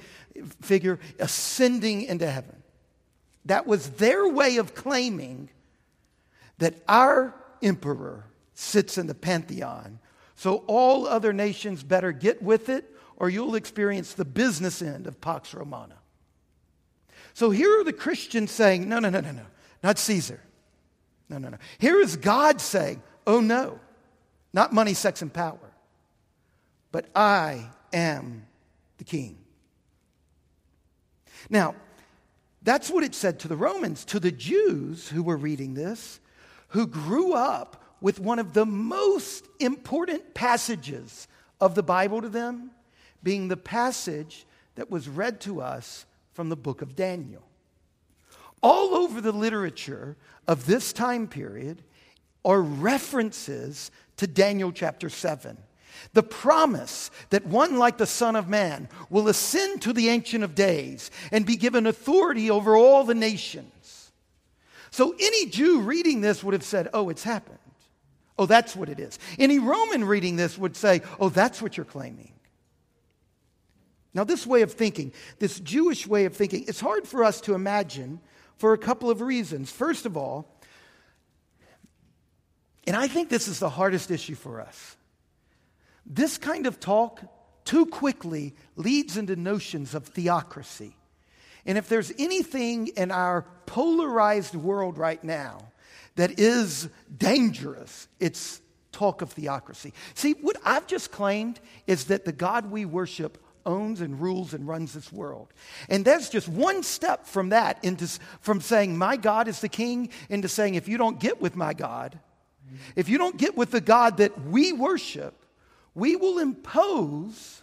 figure, 0.62 0.98
ascending 1.18 2.02
into 2.02 2.30
heaven. 2.30 2.62
That 3.44 3.66
was 3.66 3.90
their 3.90 4.28
way 4.28 4.58
of 4.58 4.74
claiming 4.74 5.50
that 6.58 6.74
our 6.88 7.34
emperor 7.62 8.24
sits 8.54 8.98
in 8.98 9.06
the 9.06 9.14
pantheon. 9.14 9.98
So 10.36 10.64
all 10.66 11.06
other 11.06 11.32
nations 11.32 11.82
better 11.82 12.12
get 12.12 12.42
with 12.42 12.68
it, 12.68 12.94
or 13.16 13.28
you'll 13.28 13.56
experience 13.56 14.14
the 14.14 14.24
business 14.24 14.82
end 14.82 15.06
of 15.06 15.20
Pax 15.20 15.54
Romana. 15.54 15.97
So 17.38 17.50
here 17.50 17.78
are 17.78 17.84
the 17.84 17.92
Christians 17.92 18.50
saying, 18.50 18.88
no, 18.88 18.98
no, 18.98 19.10
no, 19.10 19.20
no, 19.20 19.30
no, 19.30 19.46
not 19.80 19.96
Caesar. 19.96 20.40
No, 21.28 21.38
no, 21.38 21.50
no. 21.50 21.58
Here 21.78 22.00
is 22.00 22.16
God 22.16 22.60
saying, 22.60 23.00
oh 23.28 23.38
no. 23.38 23.78
Not 24.52 24.72
money, 24.72 24.92
sex, 24.92 25.22
and 25.22 25.32
power. 25.32 25.72
But 26.90 27.06
I 27.14 27.70
am 27.92 28.44
the 28.96 29.04
king. 29.04 29.38
Now, 31.48 31.76
that's 32.62 32.90
what 32.90 33.04
it 33.04 33.14
said 33.14 33.38
to 33.38 33.46
the 33.46 33.56
Romans. 33.56 34.04
To 34.06 34.18
the 34.18 34.32
Jews 34.32 35.08
who 35.08 35.22
were 35.22 35.36
reading 35.36 35.74
this, 35.74 36.18
who 36.70 36.88
grew 36.88 37.34
up 37.34 37.84
with 38.00 38.18
one 38.18 38.40
of 38.40 38.52
the 38.52 38.66
most 38.66 39.46
important 39.60 40.34
passages 40.34 41.28
of 41.60 41.76
the 41.76 41.84
Bible 41.84 42.20
to 42.20 42.28
them, 42.28 42.72
being 43.22 43.46
the 43.46 43.56
passage 43.56 44.44
that 44.74 44.90
was 44.90 45.08
read 45.08 45.40
to 45.42 45.60
us 45.60 46.04
from 46.38 46.50
the 46.50 46.56
book 46.56 46.82
of 46.82 46.94
Daniel. 46.94 47.42
All 48.62 48.94
over 48.94 49.20
the 49.20 49.32
literature 49.32 50.16
of 50.46 50.66
this 50.66 50.92
time 50.92 51.26
period 51.26 51.82
are 52.44 52.62
references 52.62 53.90
to 54.18 54.28
Daniel 54.28 54.70
chapter 54.70 55.10
7. 55.10 55.58
The 56.12 56.22
promise 56.22 57.10
that 57.30 57.44
one 57.46 57.76
like 57.76 57.98
the 57.98 58.06
Son 58.06 58.36
of 58.36 58.48
Man 58.48 58.88
will 59.10 59.26
ascend 59.26 59.82
to 59.82 59.92
the 59.92 60.10
Ancient 60.10 60.44
of 60.44 60.54
Days 60.54 61.10
and 61.32 61.44
be 61.44 61.56
given 61.56 61.88
authority 61.88 62.52
over 62.52 62.76
all 62.76 63.02
the 63.02 63.16
nations. 63.16 64.12
So 64.92 65.16
any 65.18 65.46
Jew 65.46 65.80
reading 65.80 66.20
this 66.20 66.44
would 66.44 66.54
have 66.54 66.62
said, 66.62 66.88
Oh, 66.94 67.08
it's 67.08 67.24
happened. 67.24 67.58
Oh, 68.38 68.46
that's 68.46 68.76
what 68.76 68.88
it 68.88 69.00
is. 69.00 69.18
Any 69.40 69.58
Roman 69.58 70.04
reading 70.04 70.36
this 70.36 70.56
would 70.56 70.76
say, 70.76 71.02
Oh, 71.18 71.30
that's 71.30 71.60
what 71.60 71.76
you're 71.76 71.84
claiming. 71.84 72.30
Now, 74.14 74.24
this 74.24 74.46
way 74.46 74.62
of 74.62 74.72
thinking, 74.72 75.12
this 75.38 75.60
Jewish 75.60 76.06
way 76.06 76.24
of 76.24 76.34
thinking, 76.34 76.64
it's 76.66 76.80
hard 76.80 77.06
for 77.06 77.24
us 77.24 77.40
to 77.42 77.54
imagine 77.54 78.20
for 78.56 78.72
a 78.72 78.78
couple 78.78 79.10
of 79.10 79.20
reasons. 79.20 79.70
First 79.70 80.06
of 80.06 80.16
all, 80.16 80.54
and 82.86 82.96
I 82.96 83.06
think 83.06 83.28
this 83.28 83.48
is 83.48 83.58
the 83.58 83.68
hardest 83.68 84.10
issue 84.10 84.34
for 84.34 84.60
us. 84.60 84.96
This 86.06 86.38
kind 86.38 86.66
of 86.66 86.80
talk 86.80 87.22
too 87.64 87.84
quickly 87.84 88.54
leads 88.76 89.18
into 89.18 89.36
notions 89.36 89.94
of 89.94 90.06
theocracy. 90.06 90.96
And 91.66 91.76
if 91.76 91.90
there's 91.90 92.10
anything 92.18 92.86
in 92.88 93.10
our 93.10 93.44
polarized 93.66 94.54
world 94.54 94.96
right 94.96 95.22
now 95.22 95.68
that 96.16 96.40
is 96.40 96.88
dangerous, 97.14 98.08
it's 98.18 98.62
talk 98.90 99.20
of 99.20 99.32
theocracy. 99.32 99.92
See, 100.14 100.32
what 100.32 100.56
I've 100.64 100.86
just 100.86 101.12
claimed 101.12 101.60
is 101.86 102.06
that 102.06 102.24
the 102.24 102.32
God 102.32 102.70
we 102.70 102.86
worship 102.86 103.36
owns 103.66 104.00
and 104.00 104.20
rules 104.20 104.54
and 104.54 104.66
runs 104.66 104.92
this 104.92 105.12
world. 105.12 105.52
And 105.88 106.04
that's 106.04 106.28
just 106.28 106.48
one 106.48 106.82
step 106.82 107.26
from 107.26 107.50
that 107.50 107.82
into 107.84 108.06
from 108.40 108.60
saying 108.60 108.96
my 108.96 109.16
God 109.16 109.48
is 109.48 109.60
the 109.60 109.68
king 109.68 110.10
into 110.28 110.48
saying 110.48 110.74
if 110.74 110.88
you 110.88 110.98
don't 110.98 111.20
get 111.20 111.40
with 111.40 111.56
my 111.56 111.74
God, 111.74 112.18
if 112.96 113.08
you 113.08 113.18
don't 113.18 113.36
get 113.36 113.56
with 113.56 113.70
the 113.70 113.80
God 113.80 114.18
that 114.18 114.46
we 114.46 114.72
worship, 114.72 115.44
we 115.94 116.16
will 116.16 116.38
impose 116.38 117.62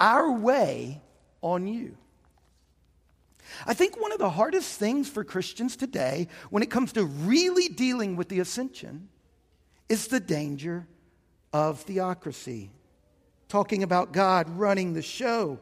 our 0.00 0.30
way 0.32 1.00
on 1.42 1.66
you. 1.66 1.96
I 3.66 3.74
think 3.74 4.00
one 4.00 4.12
of 4.12 4.18
the 4.18 4.30
hardest 4.30 4.78
things 4.78 5.08
for 5.08 5.24
Christians 5.24 5.76
today 5.76 6.28
when 6.50 6.62
it 6.62 6.70
comes 6.70 6.92
to 6.94 7.04
really 7.04 7.68
dealing 7.68 8.16
with 8.16 8.28
the 8.28 8.40
ascension 8.40 9.08
is 9.88 10.08
the 10.08 10.20
danger 10.20 10.86
of 11.52 11.80
theocracy. 11.80 12.70
Talking 13.48 13.82
about 13.82 14.12
God 14.12 14.48
running 14.50 14.94
the 14.94 15.02
show. 15.02 15.58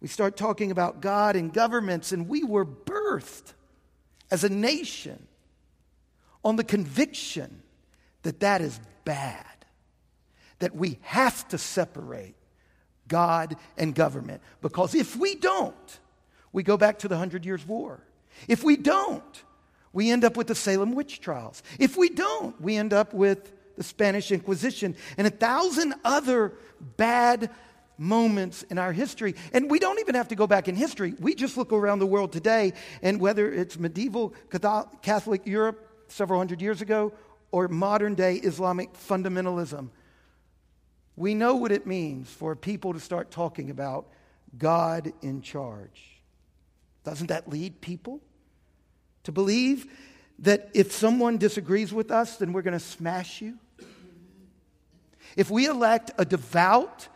We 0.00 0.08
start 0.08 0.36
talking 0.36 0.70
about 0.70 1.00
God 1.00 1.34
and 1.34 1.52
governments, 1.52 2.12
and 2.12 2.28
we 2.28 2.44
were 2.44 2.64
birthed 2.64 3.54
as 4.30 4.44
a 4.44 4.48
nation 4.48 5.26
on 6.44 6.56
the 6.56 6.64
conviction 6.64 7.62
that 8.22 8.40
that 8.40 8.60
is 8.60 8.78
bad, 9.04 9.44
that 10.60 10.74
we 10.74 10.98
have 11.02 11.48
to 11.48 11.58
separate 11.58 12.34
God 13.08 13.56
and 13.76 13.94
government. 13.94 14.42
Because 14.60 14.94
if 14.94 15.16
we 15.16 15.34
don't, 15.34 15.98
we 16.52 16.62
go 16.62 16.76
back 16.76 16.98
to 17.00 17.08
the 17.08 17.16
Hundred 17.16 17.44
Years' 17.44 17.66
War. 17.66 18.00
If 18.46 18.62
we 18.62 18.76
don't, 18.76 19.42
we 19.92 20.10
end 20.10 20.24
up 20.24 20.36
with 20.36 20.46
the 20.46 20.54
Salem 20.54 20.92
witch 20.92 21.20
trials. 21.20 21.62
If 21.78 21.96
we 21.96 22.08
don't, 22.08 22.60
we 22.60 22.76
end 22.76 22.92
up 22.92 23.12
with 23.12 23.52
the 23.78 23.84
Spanish 23.84 24.30
Inquisition 24.30 24.94
and 25.16 25.26
a 25.26 25.30
thousand 25.30 25.94
other 26.04 26.52
bad 26.98 27.48
moments 27.96 28.64
in 28.64 28.76
our 28.76 28.92
history. 28.92 29.34
And 29.52 29.70
we 29.70 29.78
don't 29.78 30.00
even 30.00 30.16
have 30.16 30.28
to 30.28 30.34
go 30.34 30.46
back 30.46 30.68
in 30.68 30.74
history. 30.74 31.14
We 31.18 31.34
just 31.34 31.56
look 31.56 31.72
around 31.72 32.00
the 32.00 32.06
world 32.06 32.32
today, 32.32 32.74
and 33.02 33.20
whether 33.20 33.50
it's 33.50 33.78
medieval 33.78 34.34
Catholic 35.02 35.46
Europe 35.46 35.88
several 36.08 36.38
hundred 36.38 36.60
years 36.60 36.82
ago 36.82 37.12
or 37.50 37.68
modern 37.68 38.14
day 38.14 38.34
Islamic 38.36 38.92
fundamentalism. 38.94 39.90
We 41.16 41.34
know 41.34 41.56
what 41.56 41.72
it 41.72 41.86
means 41.86 42.28
for 42.30 42.54
people 42.54 42.92
to 42.92 43.00
start 43.00 43.30
talking 43.30 43.70
about 43.70 44.08
God 44.56 45.12
in 45.22 45.40
charge. 45.40 46.20
Doesn't 47.04 47.28
that 47.28 47.48
lead 47.48 47.80
people 47.80 48.20
to 49.22 49.32
believe 49.32 49.86
that 50.40 50.70
if 50.74 50.92
someone 50.92 51.38
disagrees 51.38 51.92
with 51.92 52.10
us, 52.10 52.36
then 52.36 52.52
we're 52.52 52.62
going 52.62 52.78
to 52.78 52.84
smash 52.84 53.40
you? 53.40 53.58
If 55.36 55.50
we 55.50 55.66
elect 55.66 56.10
a 56.18 56.24
devout, 56.24 57.08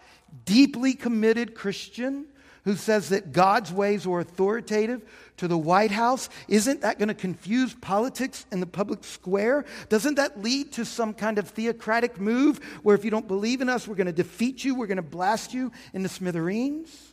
deeply 0.45 0.95
committed 0.95 1.55
Christian 1.55 2.27
who 2.65 2.77
says 2.77 3.09
that 3.09 3.33
God's 3.33 3.73
ways 3.73 4.07
are 4.07 4.21
authoritative 4.21 5.03
to 5.39 5.49
the 5.49 5.59
White 5.59 5.91
House, 5.91 6.29
isn't 6.47 6.83
that 6.83 6.99
going 6.99 7.09
to 7.09 7.15
confuse 7.15 7.75
politics 7.75 8.47
in 8.53 8.61
the 8.61 8.67
public 8.67 9.03
square? 9.03 9.65
Doesn't 9.89 10.15
that 10.15 10.41
lead 10.41 10.73
to 10.73 10.85
some 10.85 11.13
kind 11.13 11.39
of 11.39 11.49
theocratic 11.49 12.21
move 12.21 12.59
where 12.83 12.95
if 12.95 13.05
you 13.05 13.11
don't 13.11 13.27
believe 13.27 13.61
in 13.61 13.69
us, 13.69 13.89
we're 13.89 13.97
going 13.97 14.07
to 14.07 14.13
defeat 14.13 14.65
you, 14.65 14.75
we're 14.75 14.87
going 14.87 14.97
to 14.97 15.03
blast 15.03 15.53
you 15.53 15.73
into 15.93 16.09
smithereens? 16.09 17.13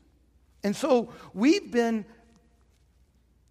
And 0.64 0.76
so 0.76 1.12
we've 1.34 1.72
been 1.72 2.06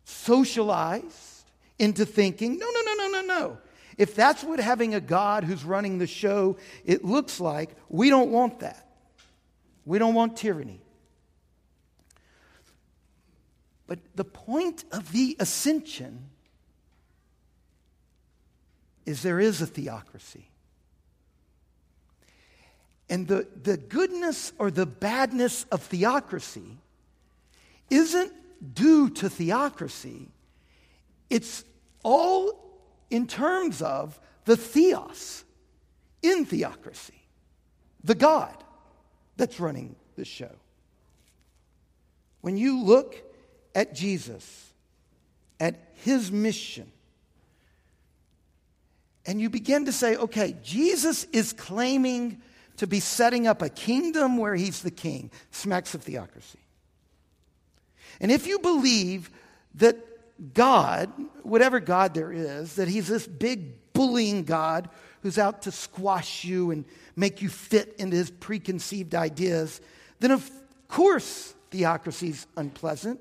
socialized 0.04 1.44
into 1.78 2.06
thinking 2.06 2.58
no, 2.58 2.66
no, 2.66 2.80
no, 2.82 2.94
no, 2.94 3.08
no, 3.08 3.26
no. 3.26 3.58
If 3.98 4.14
that's 4.14 4.44
what 4.44 4.60
having 4.60 4.94
a 4.94 5.00
God 5.00 5.42
who's 5.42 5.64
running 5.64 5.98
the 5.98 6.06
show 6.06 6.56
it 6.84 7.04
looks 7.04 7.40
like, 7.40 7.70
we 7.88 8.08
don't 8.08 8.30
want 8.30 8.60
that. 8.60 8.88
We 9.84 9.98
don't 9.98 10.14
want 10.14 10.36
tyranny. 10.36 10.80
But 13.88 13.98
the 14.14 14.24
point 14.24 14.84
of 14.92 15.10
the 15.12 15.36
ascension 15.40 16.28
is 19.04 19.22
there 19.22 19.40
is 19.40 19.60
a 19.62 19.66
theocracy. 19.66 20.48
And 23.10 23.26
the, 23.26 23.48
the 23.62 23.78
goodness 23.78 24.52
or 24.58 24.70
the 24.70 24.86
badness 24.86 25.64
of 25.72 25.82
theocracy 25.82 26.76
isn't 27.88 28.32
due 28.74 29.08
to 29.10 29.30
theocracy, 29.30 30.28
it's 31.30 31.64
all 32.02 32.67
in 33.10 33.26
terms 33.26 33.82
of 33.82 34.18
the 34.44 34.56
theos 34.56 35.44
in 36.22 36.44
theocracy, 36.44 37.22
the 38.02 38.14
God 38.14 38.56
that's 39.36 39.60
running 39.60 39.96
the 40.16 40.24
show. 40.24 40.50
When 42.40 42.56
you 42.56 42.82
look 42.82 43.16
at 43.74 43.94
Jesus, 43.94 44.72
at 45.60 45.92
his 46.04 46.30
mission, 46.30 46.90
and 49.26 49.40
you 49.40 49.50
begin 49.50 49.84
to 49.84 49.92
say, 49.92 50.16
okay, 50.16 50.56
Jesus 50.62 51.24
is 51.32 51.52
claiming 51.52 52.40
to 52.78 52.86
be 52.86 53.00
setting 53.00 53.46
up 53.46 53.60
a 53.60 53.68
kingdom 53.68 54.38
where 54.38 54.54
he's 54.54 54.82
the 54.82 54.90
king, 54.90 55.30
smacks 55.50 55.94
of 55.94 56.02
theocracy. 56.02 56.60
And 58.20 58.32
if 58.32 58.46
you 58.46 58.58
believe 58.58 59.30
that 59.74 59.98
God, 60.54 61.10
whatever 61.42 61.80
God 61.80 62.14
there 62.14 62.32
is, 62.32 62.76
that 62.76 62.88
He's 62.88 63.08
this 63.08 63.26
big 63.26 63.92
bullying 63.92 64.44
God 64.44 64.88
who's 65.22 65.38
out 65.38 65.62
to 65.62 65.72
squash 65.72 66.44
you 66.44 66.70
and 66.70 66.84
make 67.16 67.42
you 67.42 67.48
fit 67.48 67.96
into 67.98 68.16
His 68.16 68.30
preconceived 68.30 69.14
ideas, 69.14 69.80
then 70.20 70.30
of 70.30 70.48
course 70.86 71.54
theocracy's 71.70 72.46
unpleasant. 72.56 73.20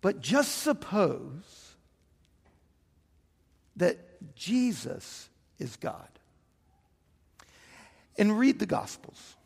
But 0.00 0.20
just 0.20 0.58
suppose 0.58 1.74
that 3.76 3.98
Jesus 4.34 5.28
is 5.58 5.76
God. 5.76 6.08
And 8.16 8.38
read 8.38 8.58
the 8.58 8.66
Gospels 8.66 9.36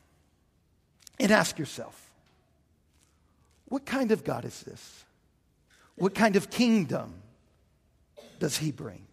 and 1.21 1.31
ask 1.31 1.59
yourself 1.59 2.11
what 3.67 3.87
kind 3.87 4.13
of 4.13 4.25
God 4.25 4.45
is 4.45 4.61
this? 4.61 5.05
What 5.97 6.15
kind 6.15 6.37
of 6.37 6.51
kingdom 6.51 7.15
does 8.39 8.57
he 8.57 8.73
bring? 8.73 9.07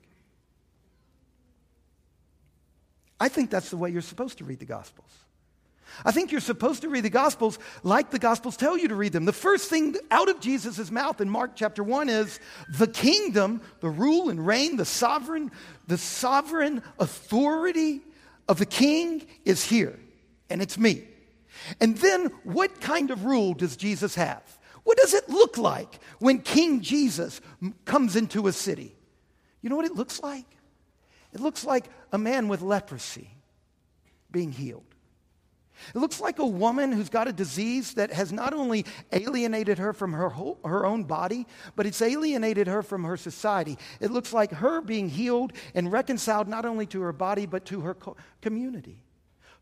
I 3.19 3.27
think 3.27 3.49
that's 3.49 3.69
the 3.69 3.77
way 3.77 3.89
you're 3.89 4.01
supposed 4.01 4.37
to 4.37 4.45
read 4.45 4.59
the 4.59 4.65
Gospels. 4.65 5.11
I 6.05 6.11
think 6.11 6.31
you're 6.31 6.39
supposed 6.39 6.83
to 6.83 6.89
read 6.89 7.03
the 7.03 7.09
Gospels 7.09 7.59
like 7.83 8.11
the 8.11 8.19
Gospels 8.19 8.55
tell 8.55 8.77
you 8.77 8.87
to 8.87 8.95
read 8.95 9.11
them. 9.11 9.25
The 9.25 9.33
first 9.33 9.69
thing 9.69 9.95
out 10.11 10.29
of 10.29 10.39
Jesus' 10.39 10.91
mouth 10.91 11.19
in 11.19 11.29
Mark 11.29 11.51
chapter 11.55 11.83
1 11.83 12.09
is 12.09 12.39
the 12.77 12.87
kingdom, 12.87 13.61
the 13.81 13.89
rule 13.89 14.29
and 14.29 14.45
reign, 14.45 14.77
the 14.77 14.85
sovereign, 14.85 15.51
the 15.87 15.97
sovereign 15.97 16.83
authority 16.99 18.01
of 18.47 18.59
the 18.59 18.65
king 18.65 19.25
is 19.45 19.65
here, 19.65 19.99
and 20.49 20.61
it's 20.61 20.77
me. 20.77 21.03
And 21.81 21.97
then, 21.97 22.27
what 22.43 22.79
kind 22.79 23.11
of 23.11 23.25
rule 23.25 23.53
does 23.53 23.75
Jesus 23.75 24.15
have? 24.15 24.43
What 24.83 24.97
does 24.97 25.13
it 25.13 25.29
look 25.29 25.57
like 25.57 25.99
when 26.19 26.39
King 26.39 26.81
Jesus 26.81 27.41
comes 27.85 28.15
into 28.15 28.47
a 28.47 28.53
city? 28.53 28.95
You 29.61 29.69
know 29.69 29.75
what 29.75 29.85
it 29.85 29.95
looks 29.95 30.21
like? 30.21 30.45
It 31.33 31.39
looks 31.39 31.63
like 31.63 31.85
a 32.11 32.17
man 32.17 32.47
with 32.47 32.61
leprosy 32.61 33.29
being 34.31 34.51
healed. 34.51 34.83
It 35.95 35.99
looks 35.99 36.19
like 36.19 36.39
a 36.39 36.45
woman 36.45 36.91
who's 36.91 37.09
got 37.09 37.27
a 37.27 37.33
disease 37.33 37.93
that 37.93 38.11
has 38.11 38.31
not 38.33 38.53
only 38.53 38.85
alienated 39.11 39.77
her 39.77 39.93
from 39.93 40.13
her, 40.13 40.29
whole, 40.29 40.59
her 40.65 40.85
own 40.85 41.03
body, 41.03 41.47
but 41.75 41.85
it's 41.85 42.01
alienated 42.01 42.67
her 42.67 42.83
from 42.83 43.03
her 43.05 43.15
society. 43.15 43.77
It 43.99 44.11
looks 44.11 44.33
like 44.33 44.51
her 44.51 44.81
being 44.81 45.09
healed 45.09 45.53
and 45.73 45.91
reconciled 45.91 46.47
not 46.47 46.65
only 46.65 46.85
to 46.87 47.01
her 47.01 47.13
body, 47.13 47.45
but 47.45 47.65
to 47.65 47.81
her 47.81 47.93
co- 47.93 48.17
community. 48.41 49.03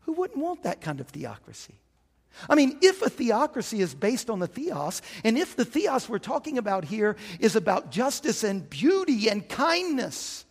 Who 0.00 0.12
wouldn't 0.14 0.40
want 0.42 0.64
that 0.64 0.80
kind 0.80 1.00
of 1.00 1.08
theocracy? 1.08 1.80
I 2.48 2.54
mean, 2.54 2.78
if 2.82 3.02
a 3.02 3.10
theocracy 3.10 3.80
is 3.80 3.94
based 3.94 4.30
on 4.30 4.38
the 4.38 4.46
theos, 4.46 5.02
and 5.24 5.38
if 5.38 5.56
the 5.56 5.64
theos 5.64 6.08
we're 6.08 6.18
talking 6.18 6.58
about 6.58 6.84
here 6.84 7.16
is 7.40 7.56
about 7.56 7.90
justice 7.90 8.44
and 8.44 8.68
beauty 8.68 9.28
and 9.28 9.48
kindness, 9.48 10.44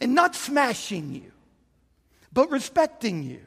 and 0.00 0.14
not 0.14 0.34
smashing 0.34 1.14
you, 1.14 1.32
but 2.32 2.50
respecting 2.50 3.22
you, 3.22 3.40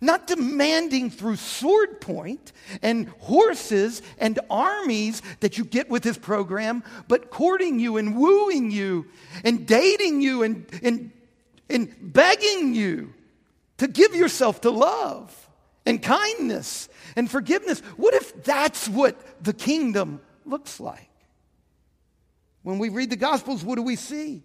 not 0.00 0.26
demanding 0.26 1.10
through 1.10 1.36
sword 1.36 2.00
point 2.00 2.52
and 2.82 3.08
horses 3.18 4.02
and 4.18 4.38
armies 4.48 5.20
that 5.40 5.58
you 5.58 5.64
get 5.64 5.90
with 5.90 6.04
his 6.04 6.16
program, 6.16 6.84
but 7.08 7.30
courting 7.30 7.80
you 7.80 7.96
and 7.96 8.16
wooing 8.16 8.70
you 8.70 9.06
and 9.42 9.66
dating 9.66 10.20
you 10.20 10.42
and, 10.42 10.66
and, 10.82 11.10
and 11.68 11.94
begging 12.00 12.74
you 12.74 13.12
to 13.78 13.88
give 13.88 14.14
yourself 14.14 14.60
to 14.60 14.70
love 14.70 15.48
and 15.86 16.02
kindness 16.02 16.88
and 17.16 17.30
forgiveness. 17.30 17.80
What 17.96 18.14
if 18.14 18.42
that's 18.44 18.88
what 18.88 19.16
the 19.42 19.52
kingdom 19.52 20.20
looks 20.44 20.80
like? 20.80 21.10
When 22.62 22.78
we 22.78 22.88
read 22.88 23.10
the 23.10 23.16
Gospels, 23.16 23.64
what 23.64 23.76
do 23.76 23.82
we 23.82 23.96
see? 23.96 24.42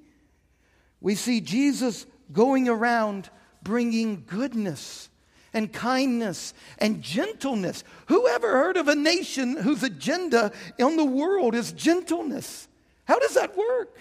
We 1.01 1.15
see 1.15 1.41
Jesus 1.41 2.05
going 2.31 2.69
around 2.69 3.29
bringing 3.61 4.23
goodness 4.25 5.09
and 5.53 5.71
kindness 5.71 6.53
and 6.77 7.01
gentleness. 7.01 7.83
Who 8.07 8.27
ever 8.27 8.51
heard 8.51 8.77
of 8.77 8.87
a 8.87 8.95
nation 8.95 9.57
whose 9.57 9.83
agenda 9.83 10.51
in 10.77 10.97
the 10.97 11.05
world 11.05 11.55
is 11.55 11.71
gentleness? 11.71 12.67
How 13.05 13.19
does 13.19 13.33
that 13.35 13.57
work? 13.57 13.97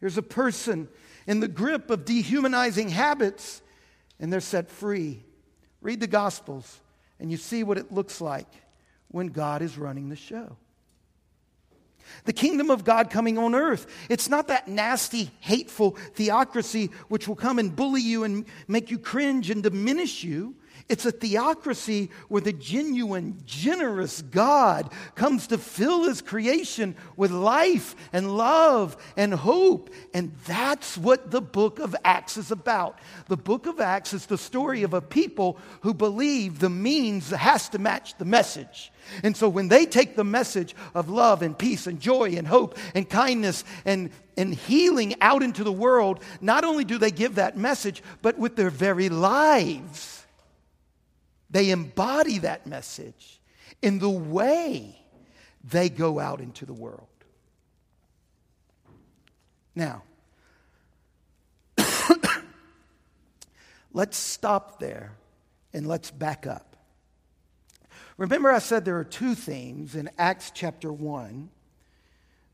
Here's 0.00 0.18
a 0.18 0.22
person 0.22 0.88
in 1.26 1.40
the 1.40 1.48
grip 1.48 1.90
of 1.90 2.04
dehumanizing 2.04 2.88
habits 2.88 3.62
and 4.20 4.32
they're 4.32 4.40
set 4.40 4.70
free. 4.70 5.24
Read 5.80 5.98
the 5.98 6.06
Gospels, 6.06 6.80
and 7.18 7.30
you 7.30 7.36
see 7.36 7.64
what 7.64 7.78
it 7.78 7.90
looks 7.90 8.20
like 8.20 8.46
when 9.08 9.28
God 9.28 9.62
is 9.62 9.76
running 9.76 10.08
the 10.08 10.16
show. 10.16 10.56
The 12.24 12.32
kingdom 12.32 12.70
of 12.70 12.84
God 12.84 13.10
coming 13.10 13.38
on 13.38 13.54
earth. 13.54 13.86
It's 14.08 14.28
not 14.28 14.48
that 14.48 14.68
nasty, 14.68 15.30
hateful 15.40 15.92
theocracy 16.14 16.90
which 17.08 17.26
will 17.26 17.36
come 17.36 17.58
and 17.58 17.74
bully 17.74 18.02
you 18.02 18.24
and 18.24 18.44
make 18.68 18.90
you 18.90 18.98
cringe 18.98 19.50
and 19.50 19.62
diminish 19.62 20.24
you. 20.24 20.56
It's 20.88 21.06
a 21.06 21.12
theocracy 21.12 22.10
where 22.28 22.40
the 22.40 22.52
genuine, 22.52 23.38
generous 23.44 24.22
God 24.22 24.92
comes 25.14 25.46
to 25.48 25.58
fill 25.58 26.04
his 26.04 26.22
creation 26.22 26.96
with 27.16 27.30
life 27.30 27.94
and 28.12 28.36
love 28.36 28.96
and 29.16 29.34
hope. 29.34 29.90
And 30.14 30.32
that's 30.46 30.96
what 30.96 31.30
the 31.30 31.40
book 31.40 31.78
of 31.78 31.94
Acts 32.04 32.36
is 32.36 32.50
about. 32.50 32.98
The 33.28 33.36
book 33.36 33.66
of 33.66 33.80
Acts 33.80 34.12
is 34.12 34.26
the 34.26 34.38
story 34.38 34.82
of 34.82 34.94
a 34.94 35.00
people 35.00 35.58
who 35.82 35.94
believe 35.94 36.58
the 36.58 36.70
means 36.70 37.30
has 37.30 37.68
to 37.70 37.78
match 37.78 38.16
the 38.18 38.24
message. 38.24 38.92
And 39.22 39.36
so 39.36 39.48
when 39.48 39.68
they 39.68 39.86
take 39.86 40.16
the 40.16 40.24
message 40.24 40.74
of 40.94 41.08
love 41.08 41.42
and 41.42 41.56
peace 41.56 41.86
and 41.86 42.00
joy 42.00 42.30
and 42.36 42.46
hope 42.46 42.76
and 42.94 43.08
kindness 43.08 43.64
and, 43.84 44.10
and 44.36 44.54
healing 44.54 45.14
out 45.20 45.42
into 45.42 45.64
the 45.64 45.72
world, 45.72 46.22
not 46.40 46.64
only 46.64 46.84
do 46.84 46.98
they 46.98 47.10
give 47.10 47.36
that 47.36 47.56
message, 47.56 48.02
but 48.22 48.38
with 48.38 48.56
their 48.56 48.70
very 48.70 49.08
lives 49.08 50.19
they 51.50 51.70
embody 51.70 52.38
that 52.38 52.66
message 52.66 53.40
in 53.82 53.98
the 53.98 54.10
way 54.10 54.96
they 55.64 55.88
go 55.88 56.18
out 56.18 56.40
into 56.40 56.64
the 56.64 56.72
world. 56.72 57.06
Now, 59.74 60.02
let's 63.92 64.16
stop 64.16 64.78
there 64.78 65.12
and 65.72 65.86
let's 65.86 66.10
back 66.10 66.46
up. 66.46 66.76
Remember, 68.16 68.50
I 68.50 68.58
said 68.58 68.84
there 68.84 68.98
are 68.98 69.04
two 69.04 69.34
themes 69.34 69.94
in 69.94 70.10
Acts 70.18 70.50
chapter 70.54 70.92
1, 70.92 71.48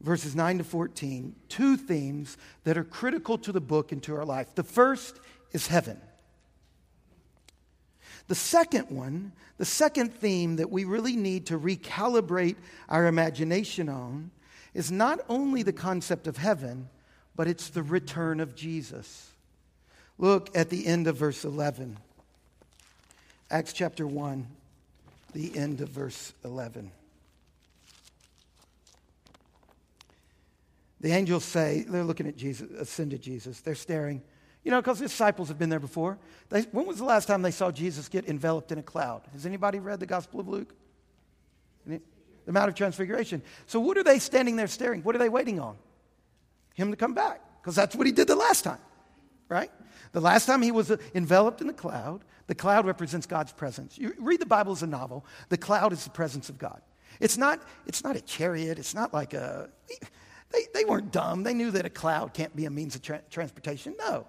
verses 0.00 0.36
9 0.36 0.58
to 0.58 0.64
14, 0.64 1.34
two 1.48 1.76
themes 1.76 2.36
that 2.64 2.78
are 2.78 2.84
critical 2.84 3.36
to 3.38 3.50
the 3.50 3.60
book 3.60 3.90
and 3.90 4.02
to 4.04 4.14
our 4.14 4.24
life. 4.24 4.54
The 4.54 4.62
first 4.62 5.18
is 5.52 5.66
heaven. 5.66 6.00
The 8.28 8.34
second 8.34 8.90
one, 8.90 9.32
the 9.58 9.64
second 9.64 10.12
theme 10.12 10.56
that 10.56 10.70
we 10.70 10.84
really 10.84 11.16
need 11.16 11.46
to 11.46 11.58
recalibrate 11.58 12.56
our 12.88 13.06
imagination 13.06 13.88
on, 13.88 14.30
is 14.74 14.90
not 14.90 15.20
only 15.28 15.62
the 15.62 15.72
concept 15.72 16.26
of 16.26 16.36
heaven, 16.36 16.88
but 17.34 17.46
it's 17.46 17.68
the 17.68 17.82
return 17.82 18.40
of 18.40 18.54
Jesus. 18.54 19.30
Look 20.18 20.56
at 20.56 20.70
the 20.70 20.86
end 20.86 21.06
of 21.06 21.16
verse 21.16 21.44
11. 21.44 21.98
Acts 23.50 23.72
chapter 23.72 24.06
1, 24.06 24.46
the 25.32 25.56
end 25.56 25.80
of 25.80 25.88
verse 25.88 26.32
11. 26.44 26.90
The 31.00 31.12
angels 31.12 31.44
say, 31.44 31.84
they're 31.86 32.02
looking 32.02 32.26
at 32.26 32.36
Jesus, 32.36 32.68
ascended 32.72 33.22
Jesus. 33.22 33.60
They're 33.60 33.74
staring. 33.74 34.22
You 34.66 34.72
know, 34.72 34.82
because 34.82 34.98
the 34.98 35.04
disciples 35.04 35.46
have 35.46 35.60
been 35.60 35.68
there 35.68 35.78
before. 35.78 36.18
They, 36.48 36.62
when 36.62 36.86
was 36.86 36.98
the 36.98 37.04
last 37.04 37.26
time 37.26 37.40
they 37.40 37.52
saw 37.52 37.70
Jesus 37.70 38.08
get 38.08 38.28
enveloped 38.28 38.72
in 38.72 38.78
a 38.78 38.82
cloud? 38.82 39.22
Has 39.32 39.46
anybody 39.46 39.78
read 39.78 40.00
the 40.00 40.06
Gospel 40.06 40.40
of 40.40 40.48
Luke? 40.48 40.74
The 41.86 42.00
Mount 42.48 42.70
of 42.70 42.74
Transfiguration. 42.74 43.42
So, 43.66 43.78
what 43.78 43.96
are 43.96 44.02
they 44.02 44.18
standing 44.18 44.56
there 44.56 44.66
staring? 44.66 45.04
What 45.04 45.14
are 45.14 45.18
they 45.18 45.28
waiting 45.28 45.60
on? 45.60 45.76
Him 46.74 46.90
to 46.90 46.96
come 46.96 47.14
back. 47.14 47.40
Because 47.62 47.76
that's 47.76 47.94
what 47.94 48.08
he 48.08 48.12
did 48.12 48.26
the 48.26 48.34
last 48.34 48.64
time, 48.64 48.80
right? 49.48 49.70
The 50.10 50.20
last 50.20 50.46
time 50.46 50.62
he 50.62 50.72
was 50.72 50.90
uh, 50.90 50.96
enveloped 51.14 51.60
in 51.60 51.68
the 51.68 51.72
cloud, 51.72 52.24
the 52.48 52.54
cloud 52.56 52.86
represents 52.86 53.24
God's 53.24 53.52
presence. 53.52 53.96
You 53.96 54.14
read 54.18 54.40
the 54.40 54.46
Bible 54.46 54.72
as 54.72 54.82
a 54.82 54.88
novel, 54.88 55.24
the 55.48 55.58
cloud 55.58 55.92
is 55.92 56.02
the 56.02 56.10
presence 56.10 56.48
of 56.48 56.58
God. 56.58 56.82
It's 57.20 57.38
not, 57.38 57.62
it's 57.86 58.02
not 58.02 58.16
a 58.16 58.20
chariot, 58.20 58.80
it's 58.80 58.96
not 58.96 59.14
like 59.14 59.32
a. 59.32 59.70
They, 60.50 60.62
they 60.74 60.84
weren't 60.84 61.12
dumb. 61.12 61.44
They 61.44 61.54
knew 61.54 61.70
that 61.70 61.86
a 61.86 61.90
cloud 61.90 62.34
can't 62.34 62.54
be 62.56 62.64
a 62.64 62.70
means 62.70 62.96
of 62.96 63.02
tra- 63.02 63.22
transportation. 63.30 63.94
No. 64.00 64.26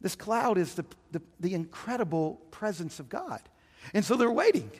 This 0.00 0.14
cloud 0.14 0.58
is 0.58 0.74
the, 0.74 0.84
the, 1.12 1.22
the 1.40 1.54
incredible 1.54 2.40
presence 2.50 3.00
of 3.00 3.08
God. 3.08 3.40
And 3.94 4.04
so 4.04 4.16
they're 4.16 4.30
waiting. 4.30 4.70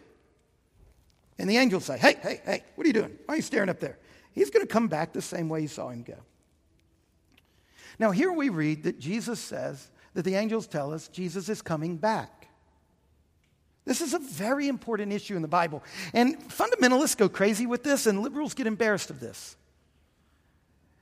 And 1.39 1.49
the 1.49 1.57
angels 1.57 1.85
say, 1.85 1.99
Hey, 1.99 2.17
hey, 2.23 2.41
hey, 2.45 2.65
what 2.75 2.85
are 2.85 2.89
you 2.89 2.95
doing? 2.95 3.19
Why 3.27 3.35
are 3.35 3.37
you 3.37 3.43
staring 3.43 3.69
up 3.69 3.81
there? 3.81 3.99
He's 4.33 4.51
going 4.51 4.67
to 4.67 4.73
come 4.73 4.89
back 4.89 5.13
the 5.13 5.23
same 5.23 5.49
way 5.49 5.63
you 5.63 5.69
saw 5.69 5.89
him 5.89 6.03
go. 6.03 6.17
Now, 7.99 8.11
here 8.11 8.33
we 8.33 8.51
read 8.51 8.83
that 8.83 8.99
Jesus 8.99 9.41
says 9.41 9.91
that 10.15 10.25
the 10.25 10.35
angels 10.35 10.67
tell 10.67 10.93
us 10.93 11.09
Jesus 11.09 11.49
is 11.49 11.63
coming 11.63 11.97
back. 11.97 12.49
This 13.87 14.01
is 14.01 14.15
a 14.15 14.19
very 14.19 14.69
important 14.69 15.13
issue 15.13 15.37
in 15.37 15.43
the 15.43 15.49
Bible. 15.49 15.83
And 16.13 16.39
fundamentalists 16.51 17.17
go 17.17 17.29
crazy 17.29 17.67
with 17.67 17.85
this, 17.85 18.07
and 18.07 18.21
liberals 18.21 18.53
get 18.53 18.67
embarrassed 18.67 19.11
of 19.11 19.21
this. 19.21 19.57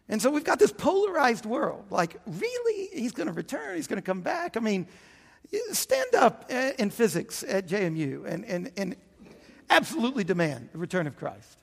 And 0.09 0.21
so 0.21 0.31
we've 0.31 0.45
got 0.45 0.59
this 0.59 0.73
polarized 0.73 1.47
world. 1.47 1.87
Like, 1.91 2.21
really? 2.27 2.89
He's 2.93 3.13
going 3.13 3.27
to 3.27 3.33
return? 3.33 3.77
He's 3.77 3.87
going 3.87 4.01
to 4.01 4.03
come 4.03 4.21
back? 4.21 4.57
I 4.57 4.61
mean, 4.61 4.87
stand 5.73 6.15
up 6.15 6.47
uh, 6.51 6.73
in 6.79 6.91
physics 6.91 7.43
at 7.47 7.67
JMU 7.67 8.27
and, 8.27 8.45
and, 8.45 8.71
and 8.77 8.97
absolutely 9.71 10.25
demand 10.25 10.71
the 10.73 10.79
return 10.79 11.07
of 11.07 11.17
Christ. 11.17 11.59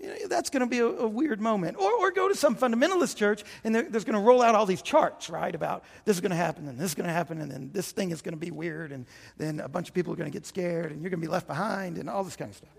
You 0.00 0.08
know, 0.08 0.14
that's 0.28 0.50
going 0.50 0.60
to 0.60 0.66
be 0.66 0.80
a, 0.80 0.86
a, 0.86 1.08
weird 1.08 1.40
moment. 1.40 1.76
Or, 1.78 1.92
or 1.92 2.10
go 2.10 2.28
to 2.28 2.34
some 2.34 2.56
fundamentalist 2.56 3.16
church 3.16 3.44
and 3.62 3.74
there's 3.74 4.04
going 4.04 4.18
to 4.18 4.20
roll 4.20 4.42
out 4.42 4.54
all 4.54 4.66
these 4.66 4.82
charts, 4.82 5.30
right, 5.30 5.54
about 5.54 5.84
this 6.04 6.16
is 6.16 6.20
going 6.20 6.30
to 6.30 6.36
happen 6.36 6.68
and 6.68 6.78
this 6.78 6.90
is 6.90 6.94
going 6.94 7.06
to 7.06 7.12
happen 7.12 7.40
and 7.40 7.50
then 7.50 7.70
this 7.72 7.92
thing 7.92 8.10
is 8.10 8.20
going 8.20 8.34
to 8.34 8.40
be 8.40 8.50
weird 8.50 8.90
and 8.92 9.06
then 9.36 9.60
a 9.60 9.68
bunch 9.68 9.88
of 9.88 9.94
people 9.94 10.12
are 10.12 10.16
going 10.16 10.30
to 10.30 10.36
get 10.36 10.46
scared 10.46 10.90
and 10.90 11.00
you're 11.00 11.10
going 11.10 11.20
to 11.20 11.26
be 11.26 11.30
left 11.30 11.46
behind 11.46 11.96
and 11.98 12.10
all 12.10 12.24
this 12.24 12.36
kind 12.36 12.50
of 12.50 12.56
stuff. 12.56 12.70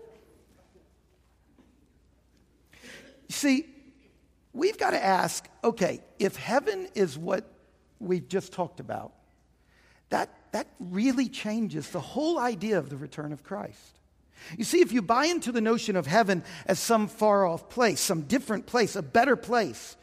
You 3.28 3.34
see, 3.34 3.66
we've 4.56 4.78
got 4.78 4.90
to 4.90 5.04
ask 5.04 5.48
okay, 5.62 6.00
if 6.18 6.36
heaven 6.36 6.88
is 6.94 7.18
what 7.18 7.44
we've 7.98 8.28
just 8.28 8.52
talked 8.52 8.80
about, 8.80 9.12
that, 10.10 10.30
that 10.52 10.68
really 10.78 11.28
changes 11.28 11.90
the 11.90 12.00
whole 12.00 12.38
idea 12.38 12.78
of 12.78 12.88
the 12.88 12.96
return 12.96 13.32
of 13.32 13.42
Christ. 13.42 13.98
You 14.56 14.64
see, 14.64 14.80
if 14.80 14.92
you 14.92 15.02
buy 15.02 15.26
into 15.26 15.50
the 15.50 15.60
notion 15.60 15.96
of 15.96 16.06
heaven 16.06 16.44
as 16.66 16.78
some 16.78 17.08
far 17.08 17.46
off 17.46 17.68
place, 17.68 18.00
some 18.00 18.22
different 18.22 18.66
place, 18.66 18.94
a 18.94 19.02
better 19.02 19.34
place, 19.34 19.96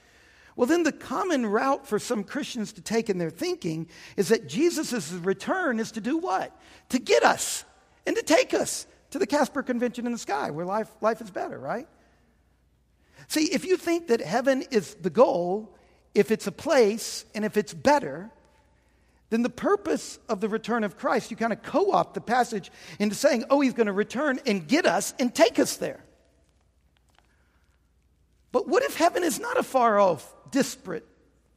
well, 0.56 0.68
then 0.68 0.84
the 0.84 0.92
common 0.92 1.46
route 1.46 1.88
for 1.88 1.98
some 1.98 2.24
Christians 2.24 2.74
to 2.74 2.82
take 2.82 3.10
in 3.10 3.18
their 3.18 3.30
thinking 3.30 3.88
is 4.18 4.28
that 4.28 4.48
Jesus' 4.48 5.12
return 5.12 5.80
is 5.80 5.92
to 5.94 6.02
do 6.02 6.18
what? 6.18 6.56
To 6.90 7.00
get 7.00 7.24
us 7.24 7.64
and 8.06 8.16
to 8.16 8.22
take 8.22 8.54
us 8.54 8.86
to 9.12 9.20
the 9.20 9.26
Casper 9.28 9.64
Convention 9.64 10.06
in 10.06 10.12
the 10.12 10.18
sky 10.18 10.52
where 10.52 10.66
life, 10.66 10.90
life 11.02 11.22
is 11.22 11.32
better, 11.32 11.58
right? 11.58 11.88
See, 13.28 13.46
if 13.46 13.66
you 13.66 13.78
think 13.78 14.08
that 14.08 14.22
heaven 14.22 14.64
is 14.72 14.96
the 14.96 15.10
goal, 15.10 15.76
if 16.14 16.32
it's 16.32 16.48
a 16.48 16.52
place, 16.52 17.26
and 17.34 17.44
if 17.44 17.58
it's 17.58 17.74
better, 17.74 18.32
then 19.30 19.42
the 19.42 19.50
purpose 19.50 20.20
of 20.30 20.42
the 20.42 20.50
return 20.50 20.84
of 20.84 20.98
Christ, 20.98 21.32
you 21.32 21.38
kind 21.38 21.54
of 21.54 21.64
co 21.64 21.92
opt 21.92 22.14
the 22.14 22.22
passage 22.22 22.72
into 23.00 23.16
saying, 23.16 23.46
oh, 23.50 23.62
he's 23.62 23.74
going 23.74 23.88
to 23.88 23.94
return 23.94 24.40
and 24.46 24.68
get 24.68 24.86
us 24.86 25.14
and 25.20 25.34
take 25.34 25.58
us 25.58 25.78
there. 25.78 26.04
But 28.52 28.68
what 28.68 28.84
if 28.84 28.96
heaven 28.96 29.24
is 29.24 29.40
not 29.40 29.58
a 29.58 29.64
far 29.64 30.00
off, 30.00 30.32
disparate 30.52 31.08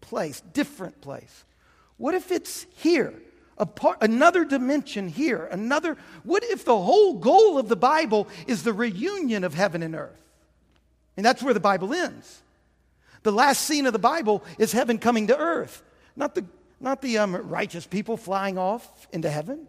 place, 0.00 0.40
different 0.54 1.02
place? 1.02 1.44
What 1.98 2.14
if 2.14 2.32
it's 2.32 2.66
here? 2.76 3.12
Part, 3.74 3.98
another 4.02 4.44
dimension 4.44 5.08
here, 5.08 5.44
another. 5.44 5.96
What 6.24 6.44
if 6.44 6.64
the 6.64 6.78
whole 6.78 7.14
goal 7.14 7.58
of 7.58 7.68
the 7.68 7.76
Bible 7.76 8.28
is 8.46 8.62
the 8.62 8.72
reunion 8.72 9.44
of 9.44 9.54
heaven 9.54 9.82
and 9.82 9.94
earth? 9.94 10.25
And 11.16 11.24
that's 11.24 11.42
where 11.42 11.54
the 11.54 11.60
Bible 11.60 11.94
ends. 11.94 12.42
The 13.22 13.32
last 13.32 13.62
scene 13.62 13.86
of 13.86 13.92
the 13.92 13.98
Bible 13.98 14.44
is 14.58 14.72
heaven 14.72 14.98
coming 14.98 15.26
to 15.28 15.36
earth, 15.36 15.82
not 16.14 16.34
the 16.34 16.44
not 16.80 17.00
the 17.00 17.18
um, 17.18 17.34
righteous 17.34 17.86
people 17.86 18.16
flying 18.16 18.58
off 18.58 19.08
into 19.12 19.30
heaven. 19.30 19.66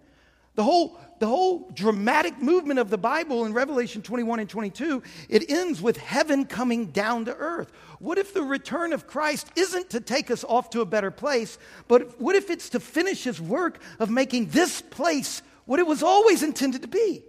The 0.56 0.64
whole, 0.64 1.00
the 1.20 1.28
whole 1.28 1.70
dramatic 1.74 2.42
movement 2.42 2.80
of 2.80 2.90
the 2.90 2.98
Bible 2.98 3.46
in 3.46 3.54
Revelation 3.54 4.02
21 4.02 4.40
and 4.40 4.50
22, 4.50 5.04
it 5.30 5.50
ends 5.52 5.82
with 5.82 5.98
heaven 5.98 6.46
coming 6.46 6.88
down 6.88 7.26
to 7.26 7.36
earth. 7.36 7.72
What 8.00 8.18
if 8.18 8.34
the 8.34 8.42
return 8.42 8.92
of 8.92 9.06
Christ 9.06 9.52
isn't 9.56 9.92
to 9.92 10.00
take 10.00 10.32
us 10.32 10.44
off 10.44 10.72
to 10.72 10.82
a 10.82 10.86
better 10.86 11.12
place, 11.12 11.60
but 11.88 12.20
what 12.20 12.36
if 12.36 12.50
it's 12.50 12.70
to 12.70 12.80
finish 12.80 13.24
his 13.24 13.40
work 13.40 13.80
of 14.00 14.10
making 14.10 14.48
this 14.48 14.82
place 14.82 15.44
what 15.66 15.80
it 15.80 15.86
was 15.86 16.02
always 16.02 16.42
intended 16.42 16.82
to 16.82 16.88
be? 16.88 17.24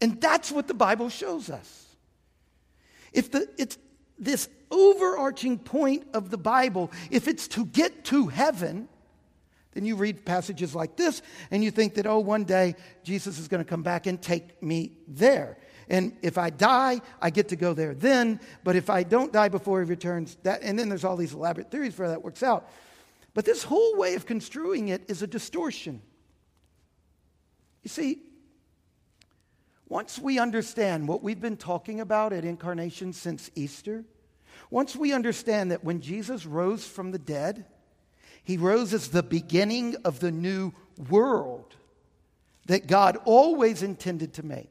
And 0.00 0.18
that's 0.18 0.50
what 0.50 0.66
the 0.66 0.74
Bible 0.74 1.10
shows 1.10 1.50
us. 1.50 1.87
If 3.12 3.30
the, 3.30 3.48
it's, 3.56 3.78
this 4.18 4.48
overarching 4.70 5.58
point 5.58 6.06
of 6.12 6.30
the 6.30 6.38
Bible, 6.38 6.90
if 7.10 7.28
it's 7.28 7.48
to 7.48 7.64
get 7.66 8.04
to 8.06 8.28
heaven, 8.28 8.88
then 9.72 9.84
you 9.84 9.96
read 9.96 10.24
passages 10.24 10.74
like 10.74 10.96
this 10.96 11.22
and 11.50 11.62
you 11.62 11.70
think 11.70 11.94
that, 11.94 12.06
oh, 12.06 12.18
one 12.18 12.44
day 12.44 12.74
Jesus 13.04 13.38
is 13.38 13.48
going 13.48 13.62
to 13.62 13.68
come 13.68 13.82
back 13.82 14.06
and 14.06 14.20
take 14.20 14.62
me 14.62 14.92
there. 15.06 15.58
And 15.88 16.16
if 16.20 16.36
I 16.36 16.50
die, 16.50 17.00
I 17.20 17.30
get 17.30 17.48
to 17.48 17.56
go 17.56 17.74
there 17.74 17.94
then. 17.94 18.40
But 18.64 18.76
if 18.76 18.90
I 18.90 19.04
don't 19.04 19.32
die 19.32 19.48
before 19.48 19.82
he 19.82 19.88
returns, 19.88 20.36
that, 20.42 20.62
and 20.62 20.78
then 20.78 20.88
there's 20.88 21.04
all 21.04 21.16
these 21.16 21.32
elaborate 21.32 21.70
theories 21.70 21.94
for 21.94 22.04
how 22.04 22.10
that 22.10 22.22
works 22.22 22.42
out. 22.42 22.68
But 23.34 23.44
this 23.44 23.62
whole 23.62 23.96
way 23.96 24.14
of 24.14 24.26
construing 24.26 24.88
it 24.88 25.04
is 25.08 25.22
a 25.22 25.26
distortion. 25.26 26.02
You 27.82 27.88
see, 27.88 28.22
once 29.88 30.18
we 30.18 30.38
understand 30.38 31.08
what 31.08 31.22
we've 31.22 31.40
been 31.40 31.56
talking 31.56 32.00
about 32.00 32.32
at 32.32 32.44
incarnation 32.44 33.12
since 33.12 33.50
Easter, 33.54 34.04
once 34.70 34.94
we 34.94 35.12
understand 35.12 35.70
that 35.70 35.82
when 35.82 36.00
Jesus 36.00 36.44
rose 36.44 36.86
from 36.86 37.10
the 37.10 37.18
dead, 37.18 37.64
he 38.44 38.56
rose 38.56 38.92
as 38.92 39.08
the 39.08 39.22
beginning 39.22 39.96
of 40.04 40.20
the 40.20 40.30
new 40.30 40.72
world 41.08 41.74
that 42.66 42.86
God 42.86 43.16
always 43.24 43.82
intended 43.82 44.34
to 44.34 44.42
make. 44.44 44.70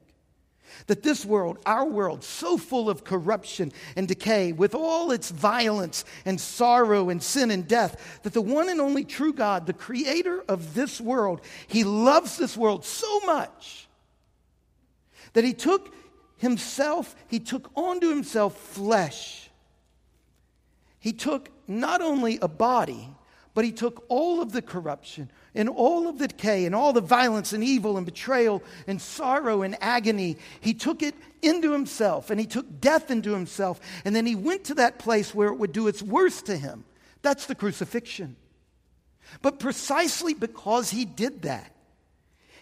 That 0.86 1.02
this 1.02 1.24
world, 1.24 1.58
our 1.66 1.86
world, 1.86 2.22
so 2.22 2.58
full 2.58 2.90
of 2.90 3.02
corruption 3.02 3.72
and 3.96 4.06
decay, 4.06 4.52
with 4.52 4.74
all 4.74 5.10
its 5.10 5.30
violence 5.30 6.04
and 6.24 6.40
sorrow 6.40 7.08
and 7.08 7.22
sin 7.22 7.50
and 7.50 7.66
death, 7.66 8.20
that 8.22 8.34
the 8.34 8.42
one 8.42 8.68
and 8.68 8.80
only 8.80 9.04
true 9.04 9.32
God, 9.32 9.66
the 9.66 9.72
creator 9.72 10.44
of 10.46 10.74
this 10.74 11.00
world, 11.00 11.40
he 11.66 11.84
loves 11.84 12.36
this 12.36 12.56
world 12.56 12.84
so 12.84 13.20
much 13.20 13.87
that 15.32 15.44
he 15.44 15.52
took 15.52 15.94
himself, 16.36 17.14
he 17.28 17.40
took 17.40 17.70
onto 17.74 18.08
himself 18.08 18.56
flesh 18.58 19.48
he 21.00 21.12
took 21.12 21.50
not 21.66 22.00
only 22.00 22.38
a 22.42 22.48
body, 22.48 23.08
but 23.54 23.64
he 23.64 23.72
took 23.72 24.04
all 24.08 24.40
of 24.40 24.52
the 24.52 24.62
corruption 24.62 25.30
and 25.54 25.68
all 25.68 26.08
of 26.08 26.18
the 26.18 26.28
decay 26.28 26.64
and 26.64 26.74
all 26.74 26.92
the 26.92 27.00
violence 27.00 27.52
and 27.52 27.64
evil 27.64 27.96
and 27.96 28.06
betrayal 28.06 28.62
and 28.86 29.00
sorrow 29.00 29.62
and 29.62 29.76
agony. 29.80 30.36
He 30.60 30.74
took 30.74 31.02
it 31.02 31.14
into 31.42 31.72
himself 31.72 32.30
and 32.30 32.38
he 32.38 32.46
took 32.46 32.80
death 32.80 33.10
into 33.10 33.32
himself. 33.32 33.80
And 34.04 34.14
then 34.14 34.26
he 34.26 34.34
went 34.34 34.64
to 34.64 34.74
that 34.74 34.98
place 34.98 35.34
where 35.34 35.48
it 35.48 35.56
would 35.56 35.72
do 35.72 35.88
its 35.88 36.02
worst 36.02 36.46
to 36.46 36.56
him. 36.56 36.84
That's 37.22 37.46
the 37.46 37.54
crucifixion. 37.54 38.36
But 39.42 39.58
precisely 39.58 40.34
because 40.34 40.90
he 40.90 41.04
did 41.04 41.42
that, 41.42 41.74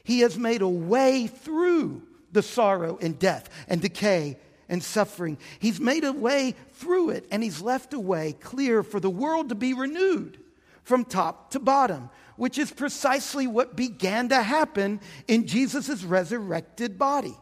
he 0.03 0.21
has 0.21 0.39
made 0.39 0.63
a 0.63 0.69
way 0.69 1.27
through 1.27 2.03
the 2.33 2.43
sorrow 2.43 2.99
and 3.01 3.19
death 3.19 3.49
and 3.69 3.81
decay 3.81 4.39
and 4.69 4.83
suffering. 4.83 5.39
He's 5.59 5.81
made 5.81 6.05
a 6.05 6.13
way 6.13 6.55
through 6.73 7.11
it, 7.11 7.27
and 7.31 7.43
He's 7.43 7.61
left 7.61 7.93
a 7.95 8.01
way 8.01 8.33
clear 8.33 8.83
for 8.83 9.01
the 9.01 9.11
world 9.11 9.49
to 9.51 9.55
be 9.55 9.75
renewed 9.75 10.39
from 10.83 11.05
top 11.05 11.51
to 11.51 11.61
bottom, 11.61 12.11
which 12.37 12.59
is 12.59 12.71
precisely 12.71 13.47
what 13.47 13.77
began 13.77 14.29
to 14.29 14.43
happen 14.43 15.01
in 15.27 15.47
Jesus' 15.47 16.05
resurrected 16.05 16.99
body. 16.99 17.37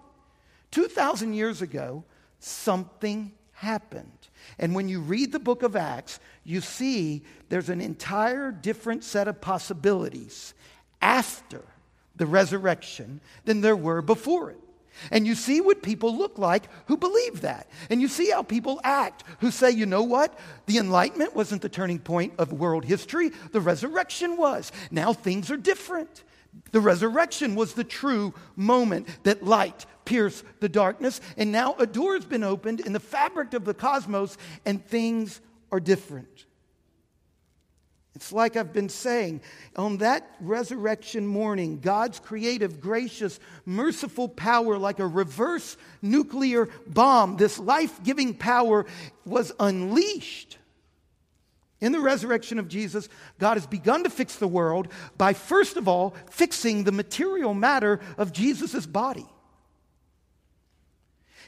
2,000 0.71 1.35
years 1.35 1.63
ago, 1.63 2.05
something 2.39 3.33
happened. 3.53 4.11
And 4.59 4.75
when 4.75 4.89
you 4.89 5.01
read 5.01 5.33
the 5.33 5.39
book 5.39 5.63
of 5.63 5.77
Acts, 5.77 6.21
you 6.43 6.61
see 6.61 7.23
there's 7.49 7.69
an 7.69 7.81
entire 7.81 8.51
different 8.51 9.05
set 9.05 9.29
of 9.29 9.41
possibilities 9.41 10.55
after 11.01 11.63
the 12.17 12.27
resurrection 12.27 13.21
than 13.45 13.61
there 13.61 13.77
were 13.77 14.03
before 14.03 14.51
it. 14.51 14.64
And 15.11 15.27
you 15.27 15.35
see 15.35 15.61
what 15.61 15.83
people 15.83 16.17
look 16.17 16.39
like 16.39 16.65
who 16.87 16.97
believe 16.97 17.41
that. 17.43 17.69
And 17.91 18.01
you 18.01 18.09
see 18.09 18.31
how 18.31 18.43
people 18.43 18.81
act 18.85 19.25
who 19.41 19.51
say, 19.51 19.71
you 19.71 19.87
know 19.87 20.03
what? 20.03 20.39
The 20.67 20.79
Enlightenment 20.79 21.35
wasn't 21.35 21.63
the 21.63 21.69
turning 21.69 21.99
point 21.99 22.35
of 22.39 22.53
world 22.53 22.85
history, 22.85 23.31
the 23.53 23.61
resurrection 23.61 24.37
was. 24.37 24.73
Now 24.91 25.13
things 25.13 25.51
are 25.51 25.57
different. 25.57 26.25
The 26.71 26.81
resurrection 26.81 27.55
was 27.55 27.75
the 27.75 27.85
true 27.85 28.35
moment 28.57 29.09
that 29.25 29.45
light 29.45 29.87
pierced 30.05 30.45
the 30.61 30.69
darkness. 30.69 31.21
And 31.37 31.51
now 31.51 31.75
a 31.79 31.87
door 31.87 32.15
has 32.15 32.25
been 32.25 32.45
opened 32.45 32.81
in 32.81 32.93
the 32.93 33.01
fabric 33.01 33.55
of 33.55 33.65
the 33.65 33.75
cosmos, 33.75 34.37
and 34.65 34.85
things 34.87 35.41
are 35.73 35.81
different. 35.81 36.47
It's 38.15 38.33
like 38.33 38.57
I've 38.57 38.73
been 38.73 38.89
saying, 38.89 39.41
on 39.75 39.99
that 39.99 40.31
resurrection 40.41 41.27
morning, 41.27 41.81
God's 41.81 42.21
creative, 42.21 42.81
gracious, 42.81 43.41
merciful 43.67 44.29
power, 44.29 44.79
like 44.79 45.01
a 45.01 45.07
reverse 45.07 45.77
nuclear 46.01 46.69
bomb, 46.87 47.37
this 47.37 47.59
life 47.59 48.03
giving 48.05 48.35
power 48.35 48.87
was 49.25 49.53
unleashed. 49.59 50.59
In 51.81 51.91
the 51.91 52.01
resurrection 52.01 52.61
of 52.61 52.69
Jesus, 52.69 53.09
God 53.41 53.55
has 53.55 53.67
begun 53.67 54.05
to 54.05 54.11
fix 54.11 54.37
the 54.37 54.49
world 54.49 54.89
by, 55.19 55.33
first 55.33 55.77
of 55.77 55.89
all, 55.89 56.15
fixing 56.31 56.85
the 56.85 56.93
material 56.93 57.53
matter 57.53 58.01
of 58.17 58.33
Jesus' 58.33 58.87
body. 58.87 59.27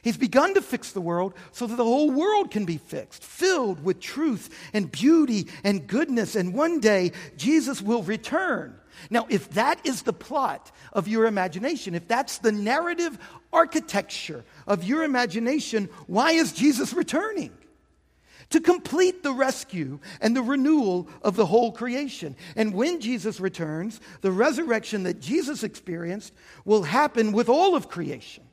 He's 0.06 0.16
begun 0.16 0.54
to 0.54 0.62
fix 0.62 0.92
the 0.92 1.00
world 1.00 1.34
so 1.50 1.66
that 1.66 1.74
the 1.74 1.82
whole 1.82 2.12
world 2.12 2.52
can 2.52 2.64
be 2.64 2.78
fixed, 2.78 3.24
filled 3.24 3.82
with 3.82 3.98
truth 3.98 4.56
and 4.72 4.88
beauty 4.88 5.48
and 5.64 5.84
goodness. 5.84 6.36
And 6.36 6.54
one 6.54 6.78
day, 6.78 7.10
Jesus 7.36 7.82
will 7.82 8.04
return. 8.04 8.78
Now, 9.10 9.26
if 9.28 9.50
that 9.54 9.84
is 9.84 10.02
the 10.02 10.12
plot 10.12 10.70
of 10.92 11.08
your 11.08 11.26
imagination, 11.26 11.96
if 11.96 12.06
that's 12.06 12.38
the 12.38 12.52
narrative 12.52 13.18
architecture 13.52 14.44
of 14.68 14.84
your 14.84 15.02
imagination, 15.02 15.88
why 16.06 16.30
is 16.30 16.52
Jesus 16.52 16.92
returning? 16.92 17.50
To 18.50 18.60
complete 18.60 19.24
the 19.24 19.32
rescue 19.32 19.98
and 20.20 20.36
the 20.36 20.42
renewal 20.42 21.08
of 21.22 21.34
the 21.34 21.46
whole 21.46 21.72
creation. 21.72 22.36
And 22.54 22.74
when 22.74 23.00
Jesus 23.00 23.40
returns, 23.40 24.00
the 24.20 24.30
resurrection 24.30 25.02
that 25.02 25.20
Jesus 25.20 25.64
experienced 25.64 26.32
will 26.64 26.84
happen 26.84 27.32
with 27.32 27.48
all 27.48 27.74
of 27.74 27.88
creation. 27.88 28.44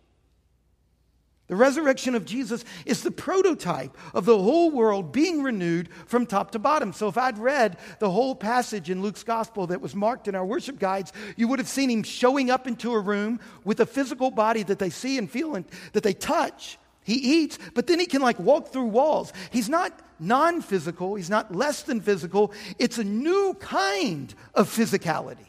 The 1.48 1.56
resurrection 1.58 2.16
of 2.16 2.24
Jesus 2.24 2.64
is 2.86 3.04
the 3.04 3.12
prototype 3.12 3.98
of 4.14 4.24
the 4.24 4.38
whole 4.38 4.72
world 4.72 5.12
being 5.12 5.44
renewed 5.44 5.90
from 6.06 6.26
top 6.26 6.52
to 6.52 6.60
bottom. 6.60 6.94
So, 6.94 7.10
if 7.10 7.18
I'd 7.18 7.38
read 7.38 7.78
the 8.00 8.10
whole 8.10 8.34
passage 8.34 8.90
in 8.90 9.02
Luke's 9.02 9.24
gospel 9.24 9.68
that 9.68 9.82
was 9.82 9.94
marked 9.94 10.30
in 10.30 10.36
our 10.36 10.46
worship 10.46 10.80
guides, 10.80 11.12
you 11.36 11.50
would 11.50 11.60
have 11.60 11.68
seen 11.68 11.90
him 11.90 12.04
showing 12.04 12.50
up 12.50 12.66
into 12.66 12.94
a 12.94 13.00
room 13.00 13.42
with 13.66 13.82
a 13.82 13.86
physical 13.86 14.32
body 14.32 14.64
that 14.64 14.80
they 14.80 14.90
see 14.90 15.18
and 15.18 15.30
feel 15.30 15.56
and 15.56 15.66
that 15.92 16.04
they 16.04 16.14
touch. 16.14 16.78
He 17.04 17.16
eats, 17.16 17.60
but 17.74 17.88
then 17.88 18.00
he 18.00 18.06
can 18.06 18.22
like 18.22 18.40
walk 18.40 18.70
through 18.70 18.86
walls. 18.86 19.34
He's 19.52 19.68
not 19.68 20.00
non 20.20 20.62
physical, 20.62 21.16
he's 21.16 21.30
not 21.30 21.54
less 21.54 21.84
than 21.84 22.00
physical. 22.00 22.54
It's 22.80 22.98
a 22.98 23.04
new 23.04 23.56
kind 23.60 24.34
of 24.56 24.70
physicality. 24.70 25.48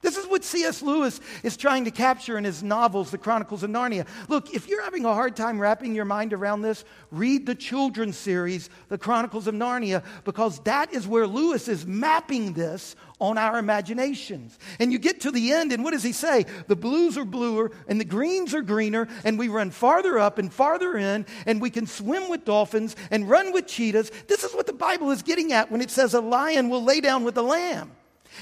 This 0.00 0.16
is 0.16 0.26
what 0.26 0.44
C.S. 0.44 0.80
Lewis 0.80 1.20
is 1.42 1.56
trying 1.56 1.84
to 1.86 1.90
capture 1.90 2.38
in 2.38 2.44
his 2.44 2.62
novels, 2.62 3.10
The 3.10 3.18
Chronicles 3.18 3.64
of 3.64 3.70
Narnia. 3.70 4.06
Look, 4.28 4.54
if 4.54 4.68
you're 4.68 4.82
having 4.82 5.04
a 5.04 5.12
hard 5.12 5.34
time 5.34 5.60
wrapping 5.60 5.92
your 5.92 6.04
mind 6.04 6.32
around 6.32 6.62
this, 6.62 6.84
read 7.10 7.46
the 7.46 7.56
children's 7.56 8.16
series, 8.16 8.70
The 8.90 8.98
Chronicles 8.98 9.48
of 9.48 9.56
Narnia, 9.56 10.04
because 10.22 10.60
that 10.60 10.92
is 10.92 11.08
where 11.08 11.26
Lewis 11.26 11.66
is 11.66 11.84
mapping 11.84 12.52
this 12.52 12.94
on 13.20 13.38
our 13.38 13.58
imaginations. 13.58 14.56
And 14.78 14.92
you 14.92 15.00
get 15.00 15.22
to 15.22 15.32
the 15.32 15.52
end, 15.52 15.72
and 15.72 15.82
what 15.82 15.90
does 15.90 16.04
he 16.04 16.12
say? 16.12 16.46
The 16.68 16.76
blues 16.76 17.18
are 17.18 17.24
bluer, 17.24 17.72
and 17.88 18.00
the 18.00 18.04
greens 18.04 18.54
are 18.54 18.62
greener, 18.62 19.08
and 19.24 19.36
we 19.36 19.48
run 19.48 19.72
farther 19.72 20.16
up 20.16 20.38
and 20.38 20.52
farther 20.52 20.96
in, 20.96 21.26
and 21.44 21.60
we 21.60 21.70
can 21.70 21.88
swim 21.88 22.30
with 22.30 22.44
dolphins 22.44 22.94
and 23.10 23.28
run 23.28 23.52
with 23.52 23.66
cheetahs. 23.66 24.12
This 24.28 24.44
is 24.44 24.54
what 24.54 24.68
the 24.68 24.72
Bible 24.72 25.10
is 25.10 25.22
getting 25.22 25.52
at 25.52 25.72
when 25.72 25.80
it 25.80 25.90
says 25.90 26.14
a 26.14 26.20
lion 26.20 26.68
will 26.68 26.84
lay 26.84 27.00
down 27.00 27.24
with 27.24 27.36
a 27.36 27.42
lamb. 27.42 27.90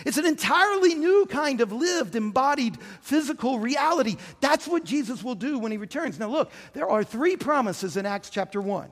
It's 0.04 0.18
an 0.18 0.26
entirely 0.26 0.94
new 0.94 1.26
kind 1.26 1.60
of 1.60 1.72
lived, 1.72 2.14
embodied 2.14 2.78
physical 3.00 3.58
reality. 3.58 4.16
That's 4.40 4.66
what 4.68 4.84
Jesus 4.84 5.22
will 5.22 5.34
do 5.34 5.58
when 5.58 5.72
he 5.72 5.78
returns. 5.78 6.18
Now, 6.18 6.28
look, 6.28 6.50
there 6.72 6.88
are 6.88 7.04
three 7.04 7.36
promises 7.36 7.96
in 7.96 8.06
Acts 8.06 8.30
chapter 8.30 8.60
1. 8.60 8.90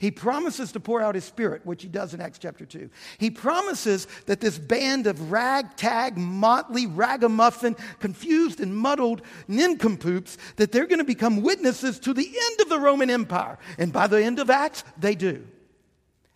He 0.00 0.12
promises 0.12 0.70
to 0.72 0.80
pour 0.80 1.00
out 1.00 1.16
his 1.16 1.24
spirit, 1.24 1.66
which 1.66 1.82
he 1.82 1.88
does 1.88 2.14
in 2.14 2.20
Acts 2.20 2.38
chapter 2.38 2.64
2. 2.64 2.88
He 3.18 3.30
promises 3.30 4.06
that 4.26 4.40
this 4.40 4.56
band 4.56 5.08
of 5.08 5.32
ragtag, 5.32 6.16
motley, 6.16 6.86
ragamuffin, 6.86 7.74
confused 7.98 8.60
and 8.60 8.76
muddled 8.76 9.22
nincompoops, 9.48 10.38
that 10.54 10.70
they're 10.70 10.86
going 10.86 11.00
to 11.00 11.04
become 11.04 11.42
witnesses 11.42 11.98
to 12.00 12.14
the 12.14 12.26
end 12.26 12.60
of 12.60 12.68
the 12.68 12.78
Roman 12.78 13.10
Empire. 13.10 13.58
And 13.76 13.92
by 13.92 14.06
the 14.06 14.22
end 14.22 14.38
of 14.38 14.50
Acts, 14.50 14.84
they 14.96 15.16
do. 15.16 15.44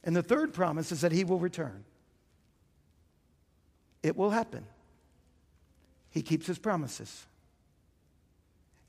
And 0.03 0.17
the 0.17 0.25
third 0.25 0.53
promise 0.53 0.91
is 0.91 1.03
that 1.03 1.13
he 1.13 1.23
will 1.23 1.39
return. 1.39 1.85
It 4.03 4.17
will 4.17 4.31
happen. 4.31 4.65
He 6.11 6.23
keeps 6.23 6.47
his 6.47 6.59
promises. 6.59 7.27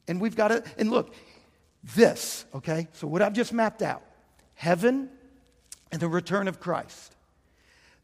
And 0.08 0.20
we've 0.20 0.36
got 0.36 0.50
to, 0.50 0.64
and 0.78 0.92
look, 0.92 1.14
this, 1.96 2.46
okay? 2.54 2.88
So, 2.94 3.08
what 3.08 3.22
I've 3.22 3.34
just 3.34 3.54
mapped 3.54 3.82
out 3.82 4.04
heaven 4.56 5.10
and 5.92 6.02
the 6.02 6.08
return 6.08 6.48
of 6.48 6.60
Christ. 6.60 7.16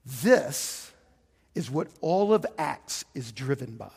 This 0.06 0.92
is 1.56 1.72
what 1.72 1.88
all 2.02 2.34
of 2.34 2.46
Acts 2.58 3.06
is 3.14 3.32
driven 3.32 3.78
by. 3.78 3.92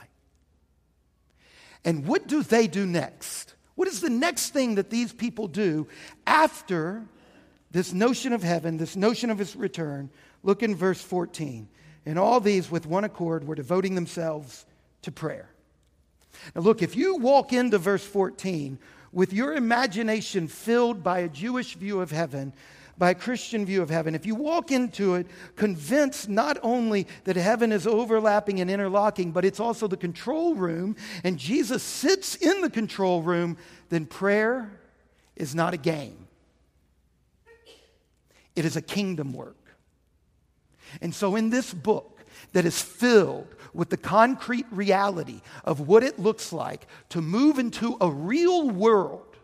And 1.85 2.07
what 2.07 2.27
do 2.27 2.43
they 2.43 2.67
do 2.67 2.87
next? 2.87 3.55
What 3.75 3.89
is 3.89 4.01
the 4.01 4.11
next 4.11 4.51
thing 4.51 4.77
that 4.77 4.91
these 4.91 5.13
people 5.13 5.49
do 5.49 5.89
after 6.27 7.05
this 7.71 7.93
notion 7.93 8.33
of 8.33 8.43
heaven, 8.43 8.77
this 8.77 8.97
notion 8.97 9.31
of 9.31 9.39
his 9.39 9.57
return? 9.57 10.11
Look 10.43 10.63
in 10.63 10.75
verse 10.75 11.03
14. 11.03 11.69
And 12.05 12.19
all 12.19 12.41
these, 12.41 12.71
with 12.71 12.87
one 12.87 13.05
accord, 13.05 13.47
were 13.47 13.55
devoting 13.55 13.95
themselves 13.95 14.67
to 15.03 15.13
prayer. 15.13 15.49
Now, 16.55 16.63
look, 16.63 16.83
if 16.83 16.97
you 16.97 17.17
walk 17.17 17.53
into 17.53 17.79
verse 17.79 18.05
14 18.05 18.79
with 19.13 19.33
your 19.33 19.55
imagination 19.55 20.49
filled 20.49 21.03
by 21.03 21.21
a 21.21 21.29
Jewish 21.29 21.75
view 21.75 22.01
of 22.01 22.11
heaven, 22.11 22.53
by 22.99 23.11
a 23.11 23.15
Christian 23.15 23.65
view 23.65 23.83
of 23.83 23.91
heaven, 23.91 24.15
if 24.15 24.27
you 24.27 24.35
walk 24.35 24.71
into 24.71 25.15
it 25.15 25.27
convinced 25.57 26.29
not 26.29 26.59
only 26.63 27.07
that 27.25 27.37
heaven 27.37 27.73
is 27.73 27.87
overlapping 27.87 28.61
and 28.61 28.71
interlocking, 28.71 29.33
but 29.33 29.45
it's 29.45 29.61
also 29.61 29.87
the 29.87 29.97
control 29.97 30.55
room, 30.55 30.97
and 31.25 31.39
Jesus 31.39 31.83
sits 31.83 32.35
in 32.37 32.61
the 32.61 32.71
control 32.71 33.23
room, 33.23 33.57
then 33.89 34.07
prayer 34.07 34.81
is 35.37 35.55
not 35.55 35.75
a 35.75 35.79
game. 35.79 36.27
It 38.55 38.65
is 38.65 38.77
a 38.77 38.83
kingdom 38.83 39.33
work. 39.33 39.62
And 41.01 41.15
so, 41.15 41.37
in 41.37 41.51
this 41.51 41.73
book 41.73 42.21
that 42.53 42.65
is 42.65 42.81
filled 42.81 43.55
with 43.73 43.91
the 43.91 43.97
concrete 43.97 44.67
reality 44.71 45.41
of 45.65 45.81
what 45.81 46.03
it 46.03 46.19
looks 46.19 46.53
like 46.53 46.87
to 47.09 47.23
move 47.23 47.59
into 47.59 47.97
a 48.01 48.11
real 48.11 48.69
world 48.69 49.37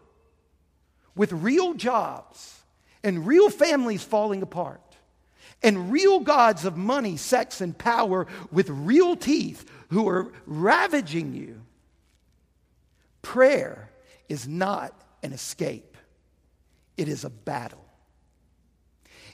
with 1.14 1.32
real 1.32 1.74
jobs 1.74 2.60
and 3.02 3.26
real 3.26 3.48
families 3.48 4.02
falling 4.02 4.42
apart 4.42 4.82
and 5.62 5.90
real 5.90 6.20
gods 6.20 6.64
of 6.64 6.76
money, 6.76 7.16
sex, 7.16 7.60
and 7.60 7.76
power 7.76 8.26
with 8.52 8.68
real 8.70 9.16
teeth 9.16 9.68
who 9.90 10.08
are 10.08 10.32
ravaging 10.46 11.34
you, 11.34 11.60
prayer 13.22 13.90
is 14.28 14.46
not 14.46 14.94
an 15.22 15.32
escape, 15.32 15.96
it 16.96 17.08
is 17.08 17.24
a 17.24 17.30
battle. 17.30 17.84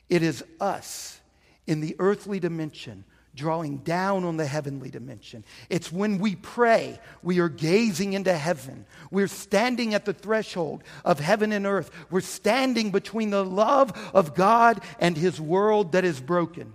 It 0.09 0.23
is 0.23 0.45
us 0.61 1.19
in 1.67 1.81
the 1.81 1.97
earthly 1.99 2.41
dimension, 2.41 3.05
drawing 3.35 3.79
down 3.79 4.25
on 4.25 4.37
the 4.37 4.47
heavenly 4.47 4.91
dimension. 4.91 5.45
It's 5.69 5.91
when 5.91 6.19
we 6.19 6.37
pray, 6.37 7.01
we 7.23 7.41
are 7.41 7.49
gazing 7.49 8.13
into 8.13 8.33
heaven. 8.33 8.87
We're 9.11 9.29
standing 9.29 9.95
at 9.95 10.05
the 10.05 10.13
threshold 10.13 10.85
of 11.05 11.19
heaven 11.21 11.53
and 11.53 11.67
earth. 11.67 11.91
We're 12.11 12.21
standing 12.21 12.91
between 12.91 13.31
the 13.31 13.45
love 13.45 13.93
of 14.15 14.35
God 14.35 14.81
and 15.01 15.17
his 15.17 15.41
world 15.41 15.93
that 15.93 16.05
is 16.05 16.21
broken. 16.21 16.73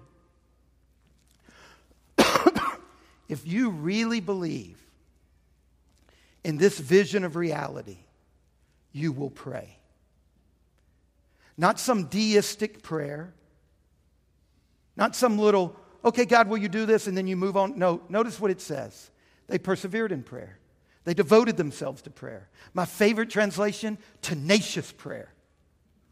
if 3.30 3.46
you 3.46 3.70
really 3.70 4.20
believe 4.20 4.78
in 6.44 6.58
this 6.58 6.80
vision 6.80 7.24
of 7.24 7.36
reality, 7.36 8.00
you 8.92 9.12
will 9.12 9.30
pray. 9.30 9.78
Not 11.58 11.80
some 11.80 12.06
deistic 12.06 12.82
prayer, 12.82 13.34
not 15.00 15.16
some 15.16 15.40
little, 15.40 15.76
okay, 16.04 16.26
God, 16.26 16.50
will 16.50 16.58
you 16.58 16.68
do 16.68 16.86
this? 16.86 17.08
And 17.08 17.18
then 17.18 17.26
you 17.26 17.38
move 17.38 17.56
on. 17.56 17.80
No, 17.80 18.02
notice 18.10 18.40
what 18.40 18.52
it 18.52 18.60
says. 18.60 19.10
They 19.48 19.58
persevered 19.58 20.12
in 20.12 20.22
prayer, 20.22 20.60
they 21.06 21.16
devoted 21.16 21.58
themselves 21.58 22.04
to 22.04 22.12
prayer. 22.12 22.50
My 22.76 22.86
favorite 22.86 23.32
translation, 23.32 23.98
tenacious 24.22 24.92
prayer, 24.92 25.34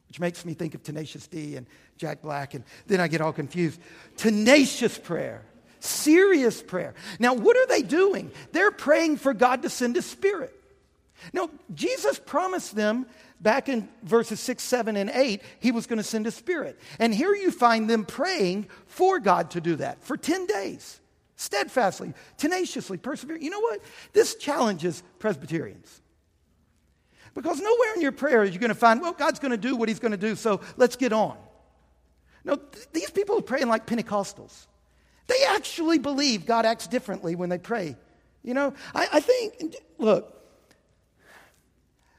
which 0.07 0.19
makes 0.19 0.43
me 0.45 0.53
think 0.55 0.73
of 0.73 0.81
Tenacious 0.81 1.27
D 1.27 1.55
and 1.57 1.67
Jack 1.97 2.21
Black, 2.21 2.53
and 2.55 2.63
then 2.87 2.99
I 2.99 3.07
get 3.07 3.21
all 3.21 3.33
confused. 3.33 3.79
Tenacious 4.15 4.97
prayer. 4.97 5.43
Serious 5.79 6.63
prayer. 6.63 6.95
Now, 7.19 7.35
what 7.35 7.55
are 7.55 7.67
they 7.67 7.83
doing? 7.83 8.31
They're 8.53 8.71
praying 8.71 9.17
for 9.17 9.33
God 9.33 9.61
to 9.61 9.69
send 9.69 9.95
a 9.97 10.01
spirit. 10.01 10.53
Now, 11.33 11.49
Jesus 11.73 12.19
promised 12.19 12.75
them 12.75 13.05
back 13.39 13.69
in 13.69 13.87
verses 14.03 14.39
6, 14.39 14.63
7, 14.63 14.95
and 14.95 15.09
8, 15.09 15.41
he 15.59 15.71
was 15.71 15.87
going 15.87 15.97
to 15.97 16.03
send 16.03 16.27
a 16.27 16.31
spirit. 16.31 16.79
And 16.99 17.13
here 17.13 17.33
you 17.33 17.51
find 17.51 17.89
them 17.89 18.05
praying 18.05 18.67
for 18.87 19.19
God 19.19 19.51
to 19.51 19.61
do 19.61 19.75
that 19.77 20.03
for 20.03 20.17
10 20.17 20.45
days, 20.45 20.99
steadfastly, 21.35 22.13
tenaciously, 22.37 22.97
persevering. 22.97 23.41
You 23.41 23.51
know 23.51 23.59
what? 23.59 23.81
This 24.13 24.35
challenges 24.35 25.03
Presbyterians. 25.19 26.01
Because 27.33 27.59
nowhere 27.59 27.93
in 27.95 28.01
your 28.01 28.11
prayer 28.11 28.41
are 28.41 28.45
you're 28.45 28.59
going 28.59 28.69
to 28.69 28.75
find, 28.75 29.01
well, 29.01 29.13
God's 29.13 29.39
going 29.39 29.51
to 29.51 29.57
do 29.57 29.75
what 29.75 29.89
he's 29.89 29.99
going 29.99 30.11
to 30.11 30.17
do, 30.17 30.35
so 30.35 30.61
let's 30.75 30.95
get 30.95 31.13
on. 31.13 31.37
No, 32.43 32.55
th- 32.55 32.87
these 32.93 33.11
people 33.11 33.37
are 33.37 33.43
praying 33.43 33.67
like 33.67 33.85
Pentecostals. 33.85 34.65
They 35.27 35.43
actually 35.49 35.99
believe 35.99 36.45
God 36.45 36.65
acts 36.65 36.87
differently 36.87 37.35
when 37.35 37.49
they 37.49 37.59
pray. 37.59 37.95
You 38.41 38.53
know, 38.53 38.73
I, 38.95 39.07
I 39.13 39.19
think, 39.19 39.75
look, 39.99 40.36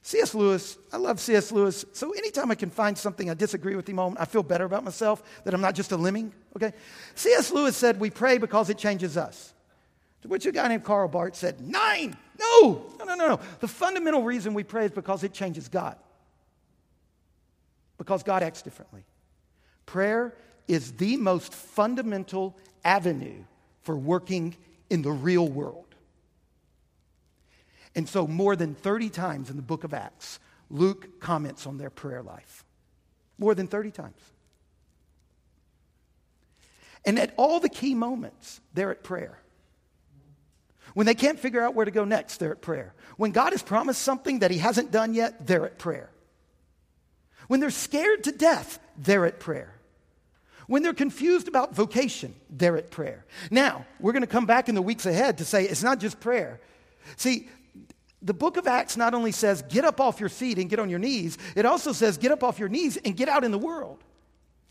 C.S. 0.09 0.35
Lewis, 0.35 0.79
I 0.91 0.97
love 0.97 1.21
C.S. 1.21 1.53
Lewis. 1.53 1.85
So 1.93 2.13
anytime 2.13 2.51
I 2.51 2.55
can 2.55 2.71
find 2.71 2.97
something 2.97 3.29
I 3.29 3.35
disagree 3.35 3.77
with 3.77 3.87
him 3.87 3.99
on, 3.99 4.17
I 4.17 4.25
feel 4.25 4.43
better 4.43 4.65
about 4.65 4.83
myself 4.83 5.23
that 5.45 5.53
I'm 5.53 5.61
not 5.61 5.75
just 5.75 5.93
a 5.93 5.99
lemming, 5.99 6.33
okay? 6.57 6.73
C.S. 7.15 7.53
Lewis 7.53 7.77
said, 7.77 8.01
We 8.01 8.09
pray 8.09 8.39
because 8.39 8.71
it 8.71 8.79
changes 8.79 9.19
us. 9.19 9.53
To 10.23 10.29
which 10.29 10.47
a 10.47 10.53
guy 10.53 10.67
named 10.69 10.83
Karl 10.83 11.09
Barth 11.09 11.37
said, 11.37 11.61
Nine! 11.61 12.17
No! 12.41 12.87
No, 12.99 13.05
no, 13.05 13.17
no, 13.17 13.29
no. 13.29 13.41
The 13.61 13.69
fundamental 13.69 14.23
reason 14.23 14.55
we 14.55 14.65
pray 14.65 14.87
is 14.87 14.93
because 14.93 15.25
it 15.25 15.35
changes 15.35 15.69
God. 15.69 15.99
Because 17.99 18.23
God 18.23 18.43
acts 18.43 18.63
differently. 18.63 19.05
Prayer 19.85 20.35
is 20.67 20.93
the 20.93 21.19
most 21.19 21.53
fundamental 21.53 22.57
avenue 22.83 23.45
for 23.83 23.95
working 23.95 24.57
in 24.89 25.03
the 25.03 25.13
real 25.13 25.47
world. 25.47 25.88
And 27.95 28.09
so, 28.09 28.26
more 28.26 28.57
than 28.57 28.74
30 28.74 29.11
times 29.11 29.51
in 29.51 29.57
the 29.57 29.62
book 29.62 29.84
of 29.84 29.95
Acts, 29.95 30.39
Luke 30.70 31.20
comments 31.20 31.66
on 31.66 31.78
their 31.78 31.91
prayer 31.91 32.22
life. 32.22 32.64
More 33.39 33.55
than 33.55 33.66
30 33.66 33.91
times. 33.91 34.20
And 37.05 37.18
at 37.18 37.32
all 37.36 37.61
the 37.61 37.68
key 37.68 37.95
moments, 37.95 38.61
they're 38.74 38.91
at 38.91 39.03
prayer. 39.03 39.39
When 40.95 41.07
they 41.07 41.14
can't 41.14 41.39
figure 41.39 41.62
out 41.62 41.74
where 41.74 41.84
to 41.84 41.91
go 41.91 42.05
next, 42.05 42.39
they're 42.39 42.53
at 42.53 42.61
prayer. 42.61 42.95
When 43.16 43.30
God 43.30 43.53
has 43.53 43.62
promised 43.62 44.03
something 44.03 44.41
that 44.41 44.51
He 44.51 44.59
hasn't 44.59 44.91
done 44.91 45.14
yet, 45.14 45.47
they're 45.47 45.66
at 45.66 45.78
prayer. 45.78 46.11
When 47.47 47.61
they're 47.61 47.70
scared 47.70 48.24
to 48.24 48.32
death, 48.32 48.78
they're 48.97 49.26
at 49.26 49.41
prayer. 49.41 49.74
When 50.66 50.82
they're 50.82 50.93
confused 50.93 51.49
about 51.49 51.74
vocation, 51.74 52.34
they're 52.51 52.76
at 52.76 52.91
prayer. 52.91 53.24
Now, 53.51 53.86
we're 54.01 54.12
going 54.12 54.22
to 54.22 54.26
come 54.26 54.45
back 54.45 54.68
in 54.68 54.74
the 54.74 54.82
weeks 54.82 55.07
ahead 55.07 55.39
to 55.39 55.45
say 55.45 55.64
it's 55.64 55.82
not 55.82 55.99
just 55.99 56.20
prayer. 56.20 56.61
See, 57.16 57.49
the 58.23 58.35
book 58.35 58.57
of 58.57 58.66
Acts 58.66 58.97
not 58.97 59.14
only 59.14 59.33
says 59.33 59.62
get 59.69 59.85
up 59.85 60.01
off 60.01 60.21
your 60.21 60.29
seat 60.29 60.59
and 60.59 60.69
get 60.69 60.79
on 60.79 60.91
your 60.91 60.99
knees, 60.99 61.39
it 61.55 61.64
also 61.64 61.93
says 61.93 62.19
get 62.19 62.33
up 62.33 62.43
off 62.43 62.59
your 62.59 62.69
knees 62.69 62.97
and 63.05 63.16
get 63.16 63.29
out 63.29 63.45
in 63.45 63.51
the 63.51 63.59
world 63.59 64.03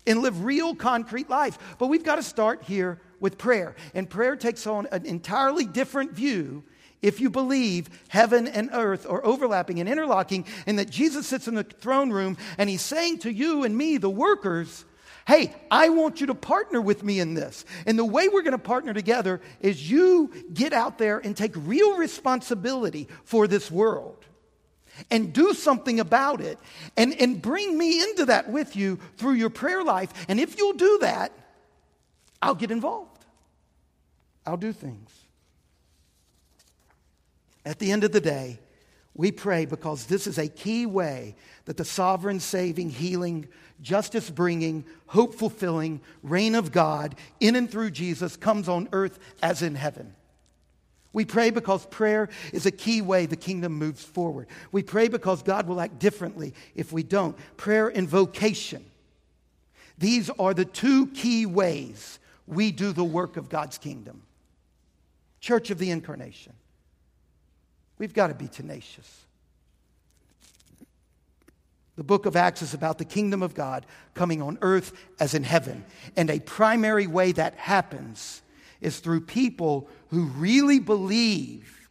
and 0.05 0.21
live 0.21 0.43
real 0.43 0.75
concrete 0.75 1.29
life. 1.29 1.57
But 1.77 1.87
we've 1.87 2.03
got 2.03 2.15
to 2.15 2.23
start 2.23 2.63
here 2.63 2.99
with 3.19 3.37
prayer. 3.37 3.75
And 3.93 4.09
prayer 4.09 4.35
takes 4.35 4.67
on 4.67 4.87
an 4.91 5.05
entirely 5.05 5.65
different 5.65 6.11
view 6.11 6.63
if 7.01 7.21
you 7.21 7.29
believe 7.29 7.89
heaven 8.07 8.47
and 8.47 8.69
earth 8.73 9.05
are 9.07 9.23
overlapping 9.23 9.79
and 9.79 9.87
interlocking, 9.87 10.45
and 10.65 10.79
that 10.79 10.89
Jesus 10.89 11.27
sits 11.27 11.47
in 11.47 11.53
the 11.53 11.63
throne 11.63 12.09
room 12.09 12.37
and 12.57 12.69
he's 12.69 12.81
saying 12.81 13.19
to 13.19 13.31
you 13.31 13.63
and 13.63 13.77
me, 13.77 13.97
the 13.97 14.09
workers, 14.09 14.83
Hey, 15.27 15.53
I 15.69 15.89
want 15.89 16.21
you 16.21 16.27
to 16.27 16.35
partner 16.35 16.79
with 16.79 17.03
me 17.03 17.19
in 17.19 17.33
this. 17.33 17.65
And 17.85 17.99
the 17.99 18.05
way 18.05 18.29
we're 18.29 18.43
going 18.43 18.53
to 18.53 18.57
partner 18.57 18.93
together 18.93 19.41
is 19.59 19.91
you 19.91 20.31
get 20.53 20.71
out 20.71 20.97
there 20.97 21.19
and 21.19 21.35
take 21.35 21.51
real 21.53 21.97
responsibility 21.97 23.09
for 23.25 23.45
this 23.45 23.69
world 23.69 24.23
and 25.11 25.33
do 25.33 25.53
something 25.53 25.99
about 25.99 26.39
it 26.39 26.57
and, 26.95 27.13
and 27.19 27.41
bring 27.41 27.77
me 27.77 28.01
into 28.01 28.27
that 28.27 28.49
with 28.49 28.77
you 28.77 28.99
through 29.17 29.33
your 29.33 29.49
prayer 29.49 29.83
life. 29.83 30.13
And 30.29 30.39
if 30.39 30.57
you'll 30.57 30.71
do 30.71 30.99
that, 31.01 31.33
I'll 32.41 32.55
get 32.55 32.71
involved. 32.71 33.25
I'll 34.45 34.55
do 34.55 34.71
things. 34.71 35.11
At 37.65 37.79
the 37.79 37.91
end 37.91 38.05
of 38.05 38.13
the 38.13 38.21
day, 38.21 38.59
we 39.13 39.31
pray 39.31 39.65
because 39.65 40.05
this 40.05 40.25
is 40.25 40.37
a 40.37 40.47
key 40.47 40.85
way 40.85 41.35
that 41.65 41.75
the 41.75 41.83
sovereign, 41.83 42.39
saving, 42.39 42.91
healing, 42.91 43.47
justice 43.81 44.29
bringing, 44.29 44.85
hope 45.07 45.35
fulfilling 45.35 46.01
reign 46.23 46.55
of 46.55 46.71
God 46.71 47.15
in 47.39 47.55
and 47.55 47.69
through 47.69 47.91
Jesus 47.91 48.35
comes 48.35 48.67
on 48.67 48.89
earth 48.91 49.19
as 49.41 49.61
in 49.61 49.75
heaven. 49.75 50.13
We 51.13 51.25
pray 51.25 51.49
because 51.49 51.85
prayer 51.87 52.29
is 52.53 52.65
a 52.65 52.71
key 52.71 53.01
way 53.01 53.25
the 53.25 53.35
kingdom 53.35 53.73
moves 53.73 54.03
forward. 54.03 54.47
We 54.71 54.83
pray 54.83 55.07
because 55.07 55.41
God 55.41 55.67
will 55.67 55.81
act 55.81 55.99
differently 55.99 56.53
if 56.75 56.91
we 56.91 57.01
don't. 57.03 57.35
Prayer 57.57 57.87
and 57.87 58.07
vocation. 58.07 58.85
These 59.97 60.29
are 60.31 60.53
the 60.53 60.65
two 60.65 61.07
key 61.07 61.45
ways 61.45 62.19
we 62.45 62.71
do 62.71 62.93
the 62.93 63.03
work 63.03 63.35
of 63.35 63.49
God's 63.49 63.77
kingdom. 63.77 64.23
Church 65.39 65.69
of 65.71 65.79
the 65.79 65.89
Incarnation. 65.89 66.53
We've 67.97 68.13
got 68.13 68.27
to 68.27 68.35
be 68.35 68.47
tenacious. 68.47 69.25
The 71.97 72.03
book 72.03 72.27
of 72.27 72.35
Acts 72.35 72.61
is 72.61 72.75
about 72.75 72.99
the 72.99 73.05
kingdom 73.05 73.41
of 73.41 73.55
God 73.55 73.85
coming 74.13 74.41
on 74.41 74.59
earth 74.61 74.93
as 75.19 75.33
in 75.33 75.43
heaven. 75.43 75.83
And 76.15 76.29
a 76.29 76.39
primary 76.39 77.07
way 77.07 77.31
that 77.31 77.55
happens 77.55 78.43
is 78.79 78.99
through 78.99 79.21
people 79.21 79.89
who 80.09 80.25
really 80.25 80.79
believe 80.79 81.89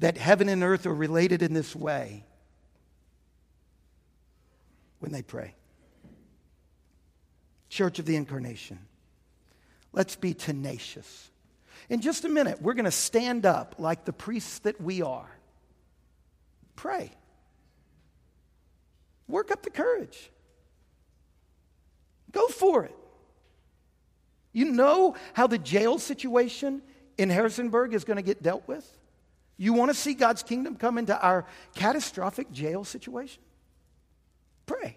that 0.00 0.18
heaven 0.18 0.50
and 0.50 0.62
earth 0.62 0.84
are 0.86 0.94
related 0.94 1.42
in 1.42 1.54
this 1.54 1.74
way 1.74 2.24
when 4.98 5.12
they 5.12 5.22
pray. 5.22 5.54
Church 7.70 7.98
of 7.98 8.04
the 8.04 8.16
Incarnation. 8.16 8.78
Let's 9.94 10.14
be 10.14 10.34
tenacious. 10.34 11.30
In 11.88 12.02
just 12.02 12.26
a 12.26 12.28
minute, 12.28 12.60
we're 12.60 12.74
going 12.74 12.84
to 12.84 12.90
stand 12.90 13.46
up 13.46 13.76
like 13.78 14.04
the 14.04 14.12
priests 14.12 14.58
that 14.60 14.78
we 14.78 15.00
are. 15.00 15.30
Pray. 16.76 17.12
Work 19.28 19.50
up 19.50 19.62
the 19.62 19.70
courage. 19.70 20.30
Go 22.32 22.48
for 22.48 22.84
it. 22.84 22.94
You 24.52 24.64
know 24.64 25.14
how 25.34 25.46
the 25.46 25.58
jail 25.58 25.98
situation 25.98 26.82
in 27.16 27.30
Harrisonburg 27.30 27.94
is 27.94 28.04
going 28.04 28.16
to 28.16 28.22
get 28.22 28.42
dealt 28.42 28.66
with? 28.66 28.90
You 29.56 29.72
want 29.72 29.90
to 29.90 29.94
see 29.94 30.14
God's 30.14 30.42
kingdom 30.42 30.76
come 30.76 30.98
into 30.98 31.18
our 31.20 31.44
catastrophic 31.74 32.50
jail 32.50 32.84
situation? 32.84 33.42
Pray. 34.66 34.96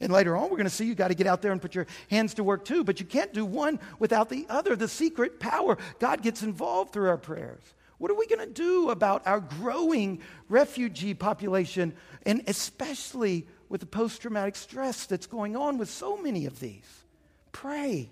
And 0.00 0.12
later 0.12 0.36
on, 0.36 0.44
we're 0.44 0.56
going 0.56 0.64
to 0.64 0.70
see 0.70 0.84
you 0.84 0.96
got 0.96 1.08
to 1.08 1.14
get 1.14 1.28
out 1.28 1.42
there 1.42 1.52
and 1.52 1.62
put 1.62 1.76
your 1.76 1.86
hands 2.10 2.34
to 2.34 2.44
work 2.44 2.64
too, 2.64 2.82
but 2.82 2.98
you 2.98 3.06
can't 3.06 3.32
do 3.32 3.44
one 3.44 3.78
without 4.00 4.28
the 4.28 4.46
other. 4.48 4.74
The 4.74 4.88
secret 4.88 5.38
power, 5.38 5.78
God 6.00 6.22
gets 6.22 6.42
involved 6.42 6.92
through 6.92 7.08
our 7.08 7.16
prayers. 7.16 7.62
What 8.02 8.10
are 8.10 8.16
we 8.16 8.26
going 8.26 8.40
to 8.40 8.52
do 8.52 8.90
about 8.90 9.28
our 9.28 9.38
growing 9.38 10.22
refugee 10.48 11.14
population, 11.14 11.94
and 12.26 12.42
especially 12.48 13.46
with 13.68 13.80
the 13.80 13.86
post 13.86 14.22
traumatic 14.22 14.56
stress 14.56 15.06
that's 15.06 15.28
going 15.28 15.54
on 15.54 15.78
with 15.78 15.88
so 15.88 16.16
many 16.16 16.46
of 16.46 16.58
these? 16.58 17.04
Pray. 17.52 18.10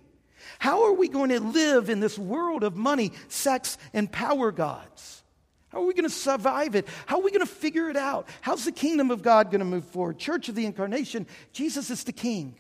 How 0.61 0.85
are 0.85 0.93
we 0.93 1.09
going 1.09 1.31
to 1.31 1.41
live 1.41 1.91
in 1.91 1.99
this 1.99 2.17
world 2.17 2.63
of 2.63 2.77
money, 2.77 3.11
sex, 3.27 3.79
and 3.93 4.13
power 4.13 4.53
gods? 4.53 5.25
How 5.71 5.83
are 5.83 5.87
we 5.87 5.95
going 5.95 6.09
to 6.09 6.15
survive 6.15 6.77
it? 6.77 6.87
How 7.07 7.17
are 7.17 7.25
we 7.25 7.33
going 7.33 7.45
to 7.45 7.53
figure 7.53 7.91
it 7.91 7.97
out? 7.97 8.29
How's 8.43 8.65
the 8.65 8.71
kingdom 8.71 9.11
of 9.11 9.23
God 9.23 9.51
going 9.51 9.59
to 9.59 9.65
move 9.65 9.87
forward? 9.87 10.19
Church 10.19 10.49
of 10.49 10.55
the 10.55 10.67
Incarnation, 10.67 11.27
Jesus 11.53 11.91
is 11.91 12.05
the 12.05 12.13
king. 12.13 12.55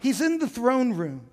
He's 0.00 0.20
in 0.20 0.40
the 0.40 0.48
throne 0.48 0.94
room. 0.94 1.28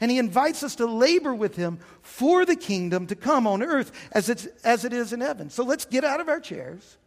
And 0.00 0.10
he 0.10 0.18
invites 0.18 0.62
us 0.62 0.76
to 0.76 0.86
labor 0.86 1.34
with 1.34 1.56
him 1.56 1.78
for 2.02 2.44
the 2.44 2.56
kingdom 2.56 3.06
to 3.06 3.16
come 3.16 3.46
on 3.46 3.62
earth 3.62 3.92
as, 4.12 4.28
it's, 4.28 4.46
as 4.62 4.84
it 4.84 4.92
is 4.92 5.12
in 5.12 5.20
heaven. 5.20 5.50
So 5.50 5.64
let's 5.64 5.84
get 5.84 6.04
out 6.04 6.20
of 6.20 6.28
our 6.28 6.40
chairs 6.40 6.98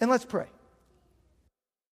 and 0.00 0.10
let's 0.10 0.24
pray. 0.24 0.46